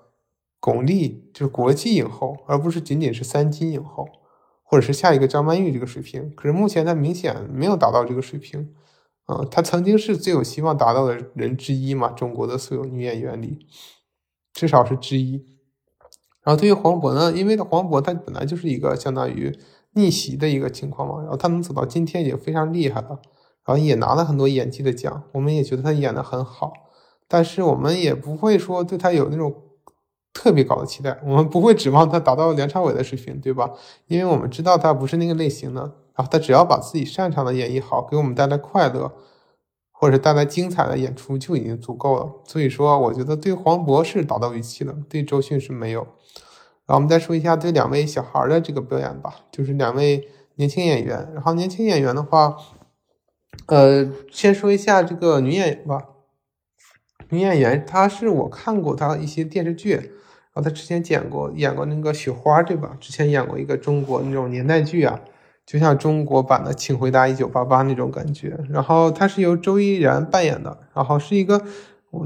[0.62, 4.08] 巩俐，就是国际影后，而不是仅仅是三金影后。
[4.72, 8.72] 或者是下一个张曼玉这个水平，可是目前她明显没有达到这个水平，
[9.30, 13.66] 啊，她曾经是最有希望达到的人之一嘛，中国的所有女演员里，
[14.54, 15.46] 至少是之一。
[16.42, 19.58] 然后对于黄渤呢，因为黄渤他本来就是一个相当于
[19.94, 23.20] 逆袭的一个情况嘛，然后他能走到今天已经非常厉害了，
[23.66, 26.74] 然后也拿了很多演技的奖，我们也觉得他演的很好，
[27.28, 29.64] 但是我们也不会说对他有那种。
[30.32, 33.72] 特别高的期待，我们不会指望他达到梁朝伟的水平，对吧？
[34.08, 35.92] 因为我们知道他不是那个类型的。
[36.20, 39.14] 啊他只要把自己擅长的演绎好，给我们带来快乐，
[39.90, 42.30] 或者是带来精彩的演出就已经足够了。
[42.44, 46.02] 所以说，我觉得对黄渤是达到预期的，对周迅是没有。
[46.86, 51.32] 然后我们再说一下对两位小孩的这个表演吧，就是两位年轻演员。
[51.34, 52.58] 然后年轻演员的话，
[53.68, 56.04] 呃，先说一下这个女演员吧。
[57.30, 60.12] 女演员她是我看过她一些电视剧。
[60.52, 62.98] 然后他之前演过演过那个雪花，对吧？
[63.00, 65.22] 之前演过一个中国那种年代剧啊，
[65.70, 68.60] 就像中国版的《请回答一九八八》那种感觉。
[68.72, 71.62] 然后她是由周依然扮演的，然后是一个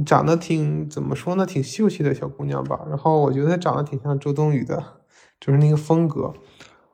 [0.05, 2.79] 长得挺怎么说呢，挺秀气的小姑娘吧。
[2.87, 4.81] 然后我觉得她长得挺像周冬雨的，
[5.41, 6.33] 就是那个风格。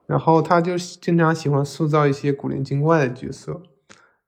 [0.08, 3.62] 然后她就经常喜欢塑造一些古灵精怪的角色，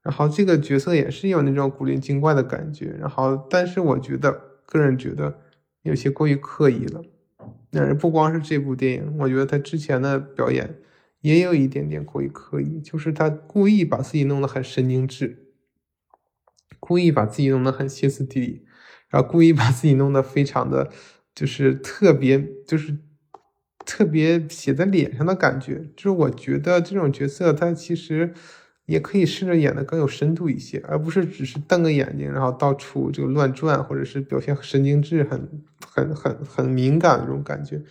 [0.04, 2.96] 然后这个角色也是有那种古灵精怪的感觉。
[3.00, 5.40] 然后，但是我觉得，个人觉得。
[5.82, 7.02] 有些过于刻意了，
[7.72, 10.76] 但是不光是这部电影，我觉得他之前的表演
[11.22, 15.54] 也有一点点过于刻意，就是他故意把自己弄得很神经质，
[16.80, 18.66] 故意把自己弄得很歇斯底里，
[19.10, 20.92] 然后故意把自己弄得非常的，
[21.34, 22.98] 就是特别，就是
[23.86, 25.90] 特别写在脸上的感觉。
[25.96, 28.34] 就是我觉得这种角色他其实。
[28.88, 37.82] 也可以试着演的更有深度一些，而不是只是瞪个眼睛，然后到处就乱转，或者是表现神经质、很、很、很、很敏感的这种感觉。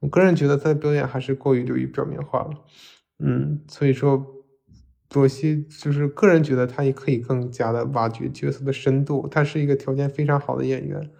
[0.00, 2.50] 我个人觉得他的表演还是过于流于表面化了，
[3.18, 4.26] 嗯，所以说，
[5.08, 9.28] 多西就是个人觉得他也可以更加的挖掘角色的深度。
[9.28, 11.10] 他是一个条件非常好的演员。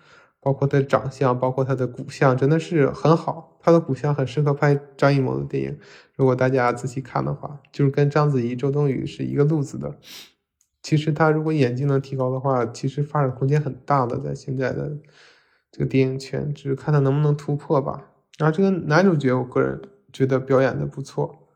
[0.43, 3.59] 包括他的长相，包括他的骨相，真的是很好。
[3.61, 5.79] 他的骨相很适合拍张艺谋的电影。
[6.17, 9.99] 如果大家仔细看的话，就是跟章子怡、周冬雨是一个路子的。
[10.83, 14.97] 其实他如果演技能提高的话，其实发展空间很大的，在现在的
[15.71, 18.10] 这个电影圈，只是看他能不能突破吧。
[18.41, 19.81] 然后这个男主角，我个人
[20.13, 21.47] 觉得表演的不错。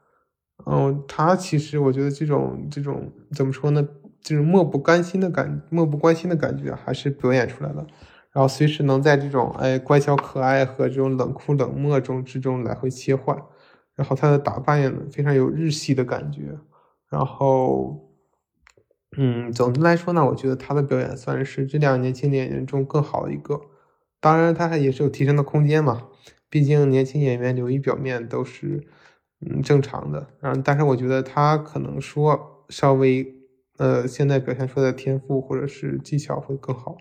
[0.66, 3.88] 嗯，他其实我觉得这种这种怎么说呢？
[4.20, 7.87] 这种漠不甘心的感，漠不关心的感觉，还是表演出来了。
[8.33, 13.37] 然后随时能在这种哎乖巧可爱和这种冷酷冷漠中之中来回切换，
[13.94, 16.59] 然后他的打扮也非常有日系的感觉，
[17.09, 18.11] 然后，
[19.16, 23.61] 嗯，总的来说呢，我觉得他的表演算是这两年轻演员中更好的一个，
[24.20, 26.09] 当然他还也是有提升的空间嘛，
[26.55, 28.81] 毕竟年轻演员流于表面都是
[29.40, 33.27] 嗯正常的，嗯，但是我觉得他可能说稍微
[33.77, 36.97] 呃现在表现出来的天赋或者是技巧会更好。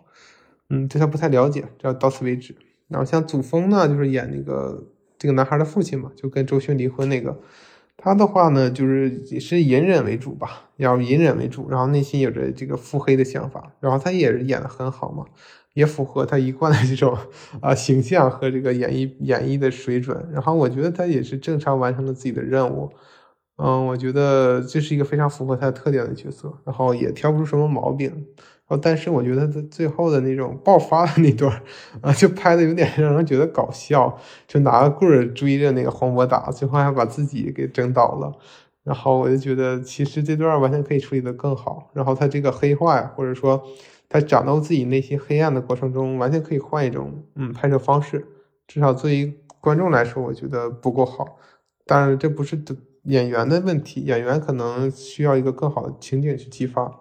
[0.72, 2.56] 嗯，对他不太了解，要到此为止。
[2.88, 4.88] 然后像祖峰呢，就是演那个
[5.20, 7.40] 这个男孩的父亲嘛，就跟周迅离婚那个。
[7.96, 13.72] 他的话呢，就是也是隐忍为主吧，要隐忍为主，然后内心有着这个腹黑的想法。
[13.80, 15.26] 然后他也是演的很好嘛，
[15.74, 17.18] 也符合他一贯的这种
[17.62, 20.28] 啊形象和这个演绎演绎的水准。
[20.32, 22.92] 然后我觉得他也是正常完成了自己的任务。
[23.58, 28.10] 嗯，我觉得这是一个非常符合他的特点的角色，然后也挑不出什么毛病。
[28.66, 31.62] 然后但是我觉得他最后的那种爆发的那段
[32.02, 38.32] 啊，就拍的有点让人觉得搞笑，就拿个棍儿追着那个黄渤打，最后还把自己给整倒了。
[38.84, 41.92] 然后我就觉得，其实这段完全可以处理的更好。
[41.94, 43.64] 然后他这个黑化呀，或者说
[44.14, 48.24] 他讲到自己内心黑暗的过程中，完全可以换一种嗯拍摄方式。
[48.68, 51.40] 至少作为观众来说，我觉得不够好。
[51.88, 52.64] 当然，这不是
[53.06, 57.00] 演员的问题，演员可能需要一个更好的情景去激发。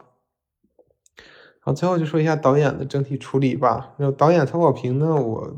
[1.61, 3.95] 好，最后就说一下导演的整体处理吧。
[3.99, 5.55] 然后导演曹保平呢，我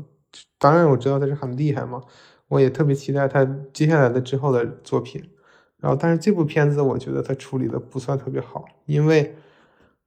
[0.59, 2.01] 当然我知道他是很厉害嘛，
[2.49, 5.23] 我也特别期待他接下来的之后的作品。
[5.77, 9.37] 然后，但是这部片子我觉得他处理的不算特别好，因为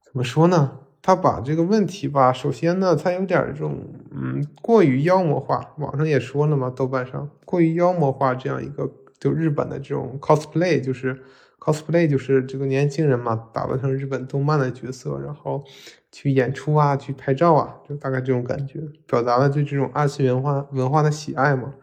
[0.03, 0.77] 怎么说呢？
[1.01, 3.77] 他把这个问题吧，首先呢，他有点这种
[4.11, 11.17] 嗯过于妖魔化，网上也说了嘛，豆瓣上过于妖魔化这样一个就日本的这种 cosplay，就是
[11.59, 15.63] cosplay 就是这个年轻人嘛，打扮成日本动漫的角色，然后
[16.11, 21.73] 去演出啊，去拍照啊，就大概这种感觉，表达了对这种二次元文化文化的喜爱嘛。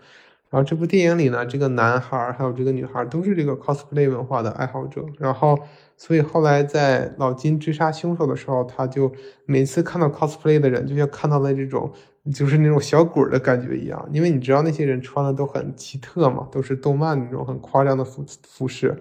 [0.48, 5.04] 然后这部电影里呢，这个男孩还有这个女孩都是这个 cosplay 文化的爱好者。
[5.18, 5.58] 然后，
[5.96, 9.10] 所以后来在老金追杀凶手的时候，他就
[9.46, 11.90] 每次看到 cosplay 的人，就像看到了这种
[12.34, 14.08] 就是那种小鬼的感觉一样。
[14.12, 18.96] 因为你知道那些人穿的都很奇特嘛，都是动漫那种很夸张的服服饰。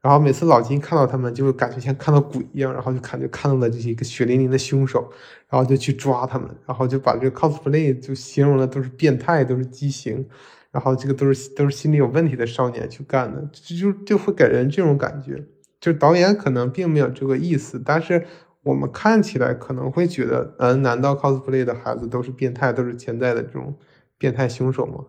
[0.00, 5.10] 然后每次老金看到他们，就会感觉像看到鬼一样，然后就感觉看到了这些一个血淋淋的凶手，
[5.48, 10.28] 然后就去抓他们，然后就把这个 cosplay 就形容的都是变态，都是畸形。
[10.70, 15.42] 然后这个都是都是心理有问题的少年去干的，就就就会给人这种感觉。
[15.84, 18.24] 就导演可能并没有这个意思，但是
[18.62, 23.76] 我们看起来可能会觉得，嗯，难道 cosplay 的孩子都是变态，都是潜在的这种
[24.16, 25.04] 变态凶手吗？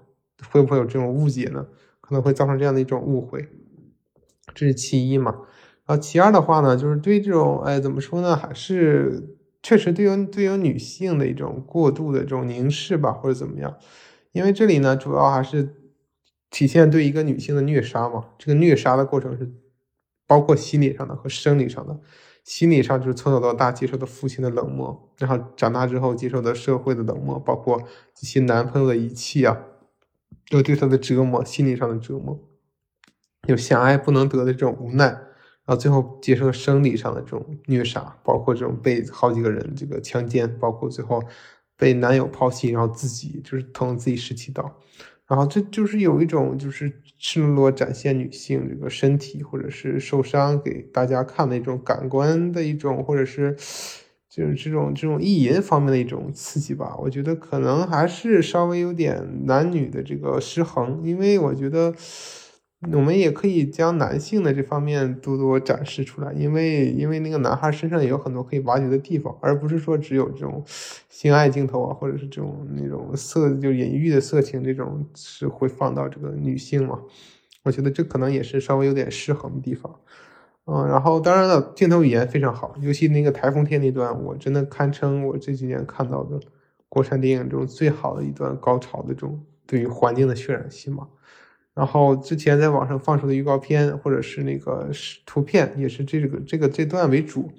[0.52, 1.66] 会不会有这种误解呢？
[2.02, 3.48] 可能会造成这样的一种误会，
[4.54, 5.32] 这是其一嘛。
[5.86, 8.36] 然后其二的话呢，就是对这种，哎，怎么说呢？
[8.36, 13.78] 还是确实对于对于女性的一种过度的这种凝视吧，或者怎么样。
[14.34, 15.74] 因为这里呢，主要还是
[16.50, 18.26] 体现对一个女性的虐杀嘛。
[18.38, 19.50] 这个虐杀的过程是
[20.28, 22.00] 包括心理上的和生理上的。
[22.44, 27.82] 心理上就是从小到大接受的父亲的冷漠，然后长大之后接受的社会的冷漠，包括
[28.14, 29.58] 这些男朋友的遗弃啊，
[30.50, 32.40] 有对她的折磨，心理上的折磨，
[33.48, 41.22] 有想爱不能得的这种无奈，然后最后接受生理上的这种虐杀，包括这种被好几个人这个强奸，包括最后。
[41.78, 44.80] 被男友抛弃，然后自己就是捅自己十七刀，
[45.28, 53.56] 然后这就是有一种就是赤裸裸展现女性这个身体或者是受伤给大家看的一种感官的一种，或者是
[54.30, 56.96] 就是这种这种意淫方面的一种刺激吧。
[57.00, 61.94] 我觉得可能还是稍微有点男女的这个失衡，因为我觉得。
[62.92, 70.64] 我们也可以将男性的这方面多多展示出来，因为因为那个男孩身上也有很多可以挖掘的地方，而不是说只有这种
[71.10, 77.00] 性爱镜头啊，或者是这种那种色就隐喻的色情这种是会放到这个女性嘛？
[77.64, 79.94] 我觉得这可能也是稍微有点失衡的地方。
[80.68, 86.40] 嗯，然后当然了，镜头语言非常好，尤其那个台风天那段，我真的堪称我这几年看到的
[86.90, 91.08] 国产电影中最好的一段高潮的这种对于环境的渲染戏嘛。
[91.76, 94.90] 然后之前在网上放出的预告片或者是那个
[95.26, 97.52] 图片，也是这个这个这段为主，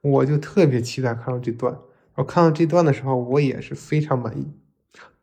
[0.00, 1.76] 我就特别期待看到这段。
[2.14, 4.46] 我看到这段的时候，我也是非常满意。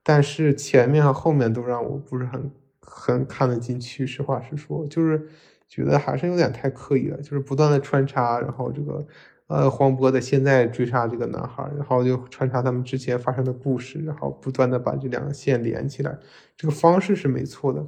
[0.03, 2.51] 但是前面和后面都让我不是很
[2.81, 4.05] 很看得进去。
[4.05, 5.29] 实话实说，就是
[5.67, 9.07] 觉得还是有点太刻意了，就是不断的穿插，然后这个
[9.47, 16.19] 呃黄渤的现在追杀这个男孩，然后就穿插他们之前发生的故事，然后不断的把这两个线连起来，
[16.57, 17.85] 这个方式是没错的。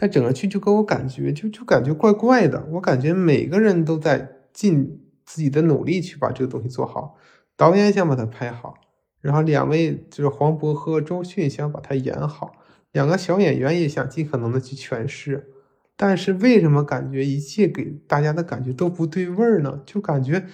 [0.00, 2.66] 但整个剧就给我感觉，就就感觉怪怪的。
[2.70, 7.16] 我感觉每个人都在尽自己的努力去把这个东西做好，
[7.54, 8.72] 导演想把它拍好，
[9.20, 12.52] 然后两位就是黄渤和周迅想把它演好，
[12.92, 15.50] 两个小演员也想尽可能的去诠释。
[15.98, 19.82] 但是为什么感觉一切给大家的感觉都不对味儿呢？
[19.84, 20.46] 就感觉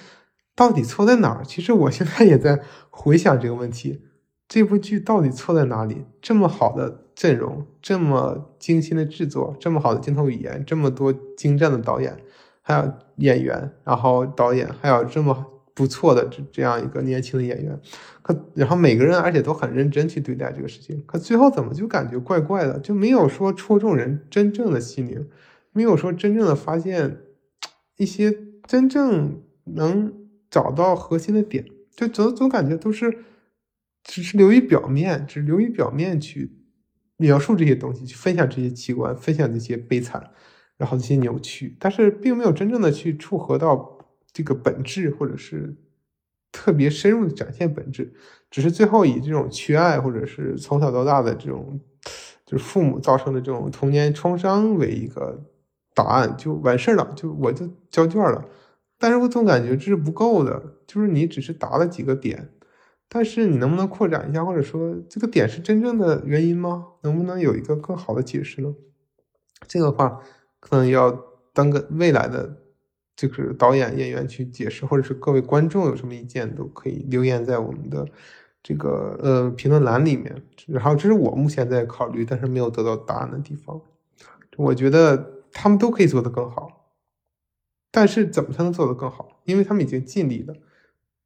[0.57, 1.45] 到底错在哪儿？
[1.45, 4.03] 其实我现在也在回想这个问题。
[4.49, 6.05] 这部剧到底错在哪里？
[6.23, 12.17] 这么好的阵容，这么精心的制作，这么好的镜头语言，这么多精湛的导演，
[12.63, 17.81] 还有演员，然后导演还有这么不错的这这样一个年轻的演员，
[18.23, 22.79] 可然后每个人而且都很认真去对待这个事情，可最后怎么就感觉怪怪的？
[22.79, 25.29] 就没有说戳中人真正的心灵，
[25.73, 27.19] 没有说真正的发现
[27.97, 28.33] 一些
[28.65, 30.13] 真正能
[30.49, 31.65] 找到核心的点，
[31.97, 33.25] 就总总感觉都是。
[34.09, 36.53] 只是流于表面，只流于表面去
[37.17, 40.31] 描述这些东西，去分享这些器官，分享这些悲惨，
[40.77, 43.99] 然后这些扭曲，但是并没有真正的去触合到
[44.33, 45.77] 这个本质，或者是
[46.53, 48.15] 特别深入的展现本质，
[48.49, 51.81] 只是最后以这种缺爱，或者是从小到大的这种
[52.47, 55.45] 就是父母造成的这种童年创伤为一个
[55.95, 58.49] 答案就完事儿了，就我就交卷了。
[58.99, 62.51] 但是我总感觉这是不够的，就是你只是答了几个点。
[63.09, 66.87] 但是你能不能扩展一下，或者说这个点是真正的原因吗？
[67.03, 68.75] 能不能有一个更好的解释呢？
[69.69, 70.21] 这个话
[70.61, 72.63] 可能要当个未来的
[73.15, 78.07] 就是导演演员去解释，或者是各位观众有什么意见都可以留言在我们的
[78.63, 80.43] 这个呃评论栏里面。
[80.67, 83.81] 然后这是我目前在考虑，但是没有得到答案的地方。
[84.57, 86.91] 我觉得他们都可以做得更好，
[87.91, 89.41] 但是怎么才能做得更好？
[89.45, 90.55] 因为他们已经尽力了。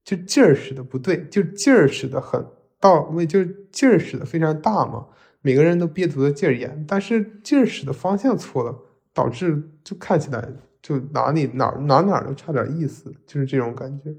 [0.04, 2.44] 就劲儿使的不对，就劲儿使的很
[2.80, 5.06] 到位，就劲儿使的非常大嘛。
[5.42, 8.78] 每个人都憋足了劲儿演，但是劲儿使的方向错了，
[9.14, 10.48] 导致就看起来
[10.82, 14.14] 就哪里哪哪哪都差点意思，就是这种感觉。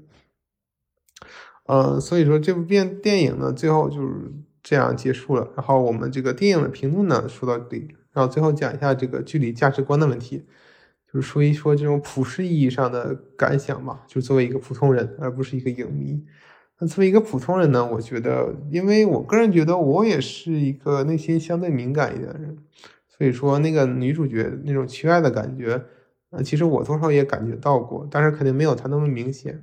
[1.66, 4.32] 嗯，所以说这部电电影呢，最后就是
[4.64, 5.48] 这样结束了。
[5.56, 10.44] 然后我们这个电影的评论呢，说到这里，然后最后讲一下这个距离价值观的问题，
[11.12, 14.02] 就说一说这种普世意义上的感想吧。
[14.06, 16.24] 就作为一个普通人，而不是一个影迷。
[16.78, 22.56] 那作为一个普通人呢，我觉得，因为我个人觉得我也是一个内心相对敏感一点的人，
[23.06, 25.80] 所以说那个女主角那种缺爱的感觉，
[26.30, 29.62] 呃，其实我多少也感觉到过，但是肯定没有她那么明显。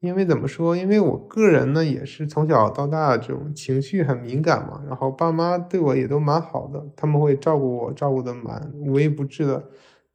[0.00, 0.76] 因为怎么说？
[0.76, 9.64] 因为我个人呢，也是从小到大这种情绪很敏感嘛，然后爸妈对我也都蛮好的，他们会照顾我，照顾的蛮无微不至的。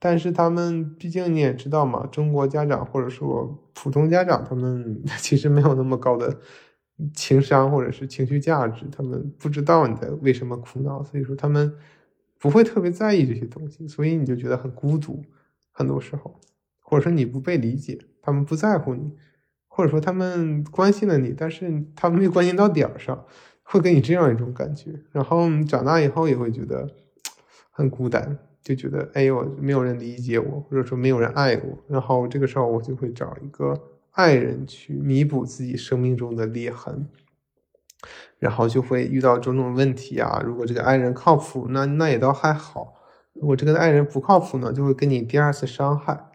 [0.04, 6.40] 但是他们毕竟你也知道嘛，中国家长或者说普通家长，他们 其实没有那么高的
[7.14, 11.72] 情商或者是情绪价值，他们不知道你在为什么苦恼，所以说他们
[12.40, 15.24] 不会特别在意这些东西，所以你就觉得很孤独，
[15.72, 16.40] 很多时候，
[16.80, 19.12] 或者说你不被理解，他们不在乎你。
[19.74, 23.26] 或者说他们关心了你，但是他们没关心到点儿上，
[23.64, 25.00] 会给你这样一种感觉。
[25.14, 26.90] 然后你长大以后也会觉得
[27.70, 31.78] 很孤单，就觉得哎呦没有人理解我，或者说没有人爱我。
[31.88, 33.80] 然后这个时候我就会找一个
[34.12, 37.08] 爱人去弥补自己生命中的裂痕，
[38.40, 40.42] 然后就会遇到种种问题啊。
[40.46, 42.94] 如果这个爱人靠谱，那那也倒还好；
[43.34, 46.32] 如果这个爱人不靠谱呢，就会给你第二次伤害。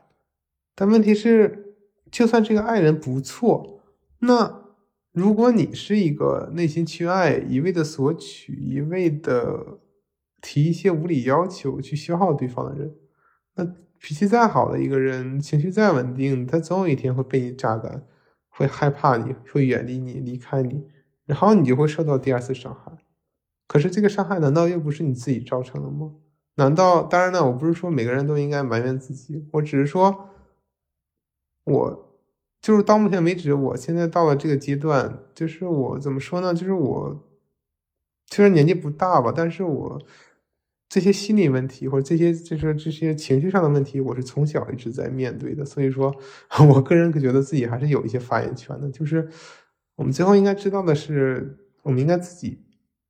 [0.75, 1.63] 但问题是。
[2.09, 3.81] 就算这个爱人不错，
[4.21, 4.63] 那
[5.11, 9.81] 如果你是一个内心缺爱、一味的索取、一味的
[10.41, 12.95] 提一些无理要求去消耗对方的人，
[13.55, 13.65] 那
[13.99, 18.07] 脾气再好的一个人，情绪再稳定，他总有一天会被你榨干，
[18.49, 20.87] 会害怕你，会远离你，离开你，
[21.25, 22.93] 然后你就会受到第二次伤害。
[23.67, 26.13] 可是这个伤害难道又不是你自己造成的吗？
[26.57, 27.45] 难道当然呢？
[27.47, 30.31] 我不是说每个人都应该埋怨自己，我只是说。
[31.65, 32.17] 我
[32.61, 36.55] 就是到目前为止，我现在到了这个阶段，就是我怎么说呢？
[36.55, 37.26] 就是我
[38.29, 40.01] 虽然年纪不大吧，但是我
[40.89, 45.65] 这些心理问题或者这些就是这些情绪上的问题，我是从小一直在面对的。
[45.65, 46.15] 所以说，
[46.69, 48.91] 我个人觉得自己还是有一些发言权的。
[48.91, 49.29] 就是
[49.97, 52.65] 我们最后应该知道的是，我们应该自己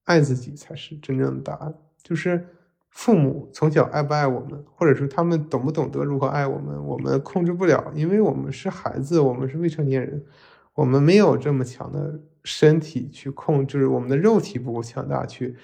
[0.04, 1.74] 爱自己才是真正的答案。
[2.02, 2.48] 就是。
[2.88, 10.24] 父母从小爱不爱我们，或者是他们懂不懂得如何爱我们，我们控制不了，因为我们是孩子，我们是未成年人，
[10.72, 15.56] 我们没有这么强的身体去控制，我们的肉体不够强大去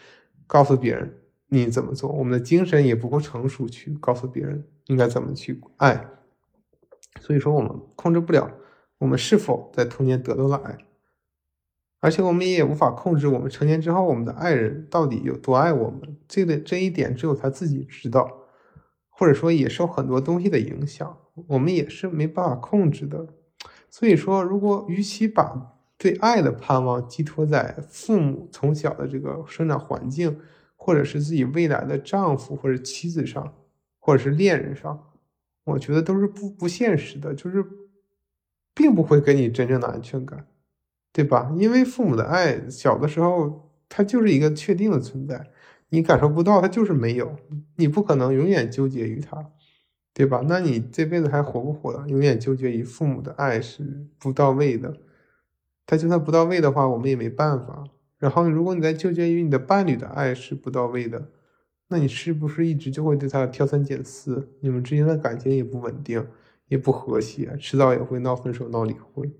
[0.48, 6.08] 告诉别人你怎么做，我们的精神也不够成熟去告诉别人应该怎么去爱，
[7.20, 8.50] 所以说我们控制不了
[8.98, 10.76] 我们是否在童年得到了爱。
[12.00, 16.16] 而且我们也无法控制我们成年之后，我们的爱人到底有多爱我们。
[16.26, 18.28] 这个这一点只有他自己知道，
[19.08, 21.16] 或者说也受很多东西的影响，
[21.46, 23.28] 我们也是没办法控制的。
[23.88, 30.36] 所以说，如果与其把对爱的盼望寄托在父母从小的这个生长环境，
[30.74, 33.54] 或者是自己未来的丈夫或者妻子上，
[34.00, 35.12] 或者是恋人上，
[35.62, 37.64] 我觉得都是不不现实的，就是
[38.74, 40.44] 并不会给你真正的安全感。
[41.12, 41.54] 对吧？
[41.56, 45.50] 因为父母的爱，小的时候它就是一个确定的存在，
[45.90, 47.36] 你感受不到，它就是没有，
[47.76, 49.52] 你不可能永远纠结于它，
[50.12, 50.42] 对吧？
[50.48, 52.04] 那你这辈子还活不活了？
[52.08, 54.96] 永远纠结于父母的爱是不到位的，
[55.86, 57.84] 他就算不到位的话，我们也没办法。
[58.18, 61.28] 然后，如果你在纠结于你的伴侣的爱是不到位的，
[61.88, 64.48] 那你是不是一直就会对他挑三拣四？
[64.60, 66.26] 你们之间的感情也不稳定，
[66.68, 69.30] 也不和谐，迟早也会闹分手、闹离婚。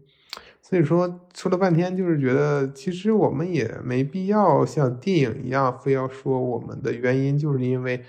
[0.60, 8.02] 所以说，说了半天，就是觉得其实我们也没必要像电影一样，非要说我们的原因就是因为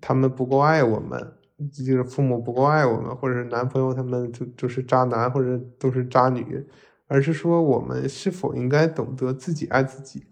[0.00, 1.34] 他们不够爱我们，
[1.72, 6.66] 就是父母不够爱我们，或者是男朋友他们就就是渣男或者都是渣女，
[7.10, 10.26] 而是说我们是否应该懂得自己爱自己，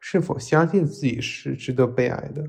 [0.00, 2.42] 是否相信自己是值得被爱的，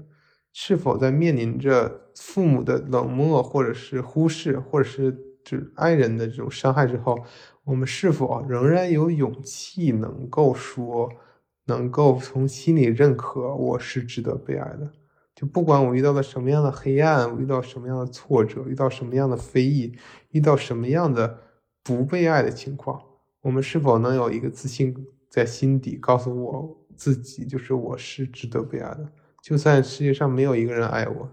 [0.54, 7.18] 是否在面临着父母的冷漠或者是忽视，或者是就爱人的这种伤害之后。
[7.66, 11.12] 我们是否仍然有勇气能够说，
[11.66, 14.91] 能够从心里认可我是值得被爱的？
[15.36, 19.98] 就不管我遇到了什么样的黑暗，我遇到什么样的挫折，遇到什么样的非议，
[20.30, 21.39] 遇到什么样的
[21.86, 23.00] 不被爱的情况，
[23.42, 24.94] 我们是否能有一个自信
[25.30, 29.08] 在心底，告诉我自己，就是我是值得被爱的？
[29.44, 31.30] 就算世界上没有一个人爱我，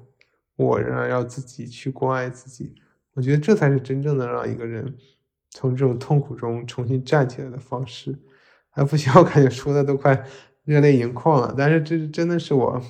[0.56, 2.74] 我仍然要自己去关爱自己。
[3.14, 4.94] 我觉得这才是真正的让一个人。
[5.54, 8.18] 从这种痛苦中重新站起来的方式，
[8.70, 10.26] 还不行， 我感觉说的都快
[10.64, 11.54] 热泪盈眶了。
[11.54, 12.82] 但是这真的是我，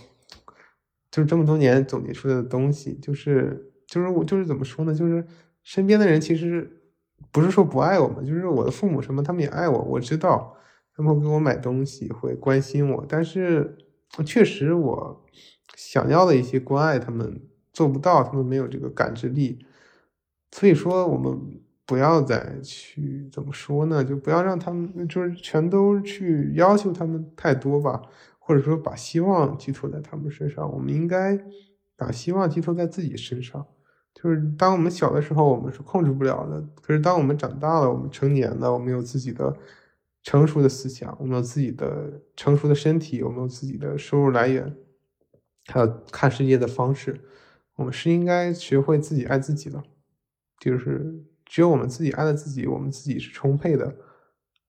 [1.11, 4.95] 就是这么多年总结出来的东西，就是就是我就是怎么说呢？
[4.95, 5.27] 就是
[5.65, 6.82] 身边的人其实
[7.33, 10.55] 不是说不爱我们，就是我的父母什么，他们也爱我，我知道
[10.95, 13.77] 他们会给我买东西，会关心我，但是
[14.25, 15.25] 确实我
[15.75, 17.41] 想要的一些关爱，他们
[17.73, 19.65] 做不到，他们没有这个感知力，
[20.53, 21.61] 所以说我们。
[21.85, 24.03] 不要再去怎么说呢？
[24.05, 28.01] 就不要让他们就是全都去要求他们太多吧，
[28.39, 30.73] 或者说把希望寄托在他们身上。
[30.73, 31.39] 我们应该
[31.97, 33.67] 把希望寄托在自己身上。
[34.15, 36.61] 就是当我们小的时候，我们是控制不了的。
[36.81, 39.57] 可是当我们长大了，我们成年了，我们有自己的
[40.23, 44.77] 成熟的思想，我们有自己的成熟的身体，我们有自己的收入来源，
[45.67, 47.21] 还有看世界的方式。
[47.77, 49.83] 我们是应该学会自己爱自己的，
[50.59, 51.25] 就是。
[51.45, 53.95] 只有我们自己爱了自己，我们自己是充沛的，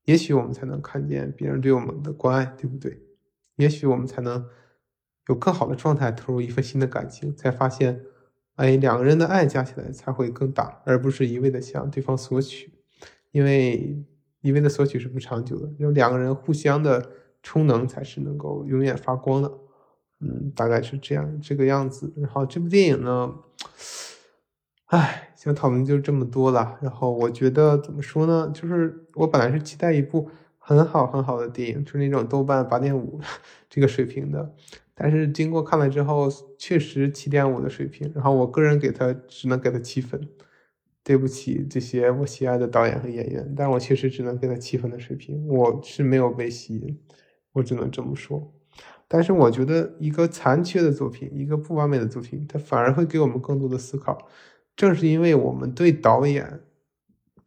[0.04, 3.02] 也许我们才能看见别人对我们的关爱，对不对？
[3.56, 4.46] 也许我们才能
[5.30, 8.02] 有更好的状态投入一份新的感情，才发现，
[8.56, 12.72] 哎，两个人的爱加起来才会更大，而不是一味的向对方索取，
[13.32, 14.04] 因为
[14.42, 17.10] 一味的索取是不长久的，有两个人互相的
[17.42, 19.52] 充能才是能够永远发光的。
[20.20, 22.14] 嗯，大概是这样这个样子。
[22.16, 23.34] 然后这部电影呢？
[24.86, 26.78] 唉，想讨论就这么多了。
[26.82, 28.52] 然后我觉得怎么说呢？
[28.54, 30.30] 就是我本来是期待一部
[30.60, 33.20] 很好很好的电影，就是那种豆瓣八点五
[33.70, 34.54] 这个水平的。
[34.96, 36.28] 但是经过看了之后，
[36.58, 38.12] 确实七点五的水平。
[38.14, 40.30] 然后我个人给他只能给他七分。
[41.06, 45.46] 对不起这些我喜爱的导演和演员，但我确实只能给他七分的水平。
[45.50, 46.98] 我是没有被吸引，
[47.52, 48.54] 我只能这么说。
[49.10, 54.30] 但是我觉得一个残缺的作品，一个不完美的作品，它反而会给我们更多的思考。
[54.78, 56.62] 正是因为我们对导演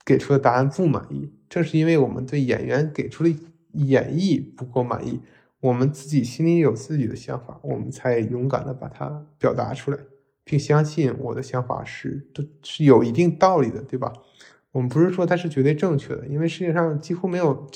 [0.05, 3.35] 给出的答案不满意，正是因为我们对演员给出的
[3.73, 5.23] 演绎不够满意，
[5.61, 9.99] 我们自己心里有自己的想法，我们才勇敢的把它表达出来，
[10.45, 14.13] 并相信我的想法是都是有一定道理的，对吧？
[14.73, 17.67] 我们不是说它是绝对正确的，因为世界上几乎没有，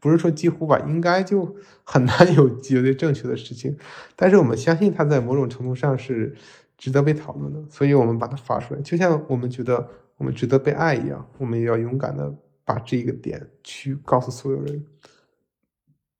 [0.00, 3.76] 不是说几乎吧，应该就很难有绝对正确的事情，
[4.14, 6.34] 但是我们相信它在某种程度上是。
[6.78, 12.30] 值得被讨论的，所以我们把它发出来，就像我们觉得我们值得被爱一样，我们也要勇敢的
[12.66, 14.84] 把这个点去告诉所有人。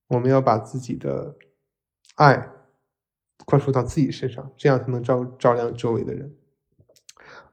[0.09, 1.37] 我们要把自己的
[2.15, 2.51] 爱
[3.45, 6.35] 灌输到自己身上，这样才能照照亮周围的人。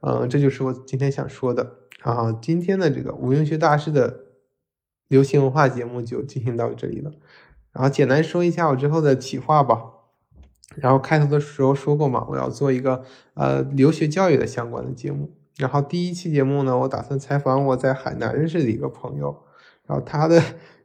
[0.01, 1.77] 嗯，这就是我今天想说的。
[2.01, 4.25] 好，今天的这个无用学大师的
[5.07, 7.11] 流行文化节目就进行到这里了。
[7.71, 9.91] 然后简单说一下我之后的企划吧。
[10.75, 13.03] 然后开头的时候说过嘛，我要做一个
[13.35, 15.31] 呃留学教育的相关的节目。
[15.57, 19.45] 然后第一期节目呢，我打算采访我在海南认识的一个朋友。
[19.85, 20.41] 然后他的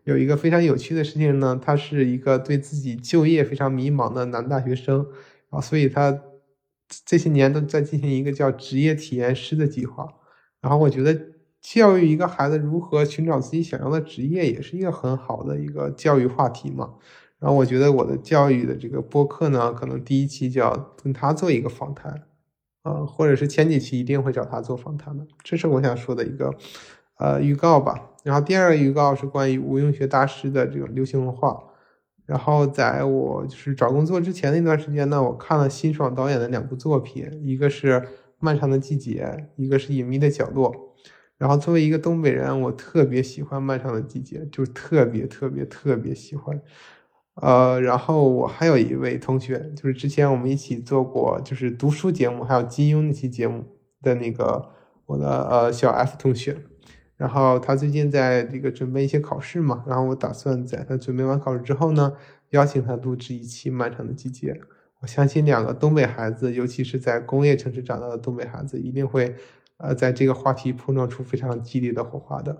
[0.09, 5.07] 有一个非常有趣的事情呢，他是一个对自己就业非常迷茫的男大学生。
[5.51, 6.19] 啊所以他
[7.05, 10.09] 这些年都在进行一个叫职业体验师的计划。
[10.63, 11.19] 然后我觉得
[11.61, 16.95] 教育一个孩子如何寻找自己想要的职业，也是一个很好的一个教育话题嘛。
[17.39, 22.23] 然后我觉得我的教育的这个播客呢，可能第一期就要跟他做一个访谈，
[22.83, 26.55] 啊，或者是前几期一定会找他做访谈的，这是我想说的一个
[27.19, 28.11] 呃预告吧。
[28.29, 31.59] 然后第二个预告是关于无用学大师的这种流行文化。
[32.27, 37.93] 然后在我就是找工作之前那段时间呢，我看了辛爽导演的两部作品，一个是
[38.39, 39.25] 《漫长的季节》，
[39.57, 40.71] 一个是《隐秘的角落》。
[41.39, 46.61] 然后作为一个东北人，我特别喜欢《漫长的季节》，就是特别特别特别喜欢。
[47.37, 53.65] 呃，然后我还有一位同学，就是之前我们一起做过就是读书节目，还有金庸那期节目
[54.03, 54.71] 的那个
[55.07, 56.59] 我的呃小 F 同学，
[57.19, 62.15] 然后他最近在这个准备一些考试嘛，然后我打算在他准备完考试之后呢，
[62.51, 64.55] 邀请他录制一期《漫长的季节》。
[65.01, 69.37] 我相信两个东北孩子，尤其是在工业城市长大的东北孩子，一定会
[69.77, 72.57] 呃在这个话题碰撞出非常激烈的火花的。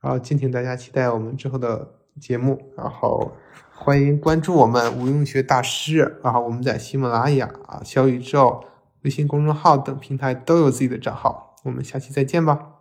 [0.00, 3.32] 然后敬请大家期待我们之后的节目，然后。
[3.78, 7.52] 欢迎关注我们无用学大师，然后我们在喜马拉雅、
[7.84, 8.64] 小宇宙、
[9.02, 11.54] 微信公众号等平台都有自己的账号。
[11.62, 12.75] 我们下期再见吧。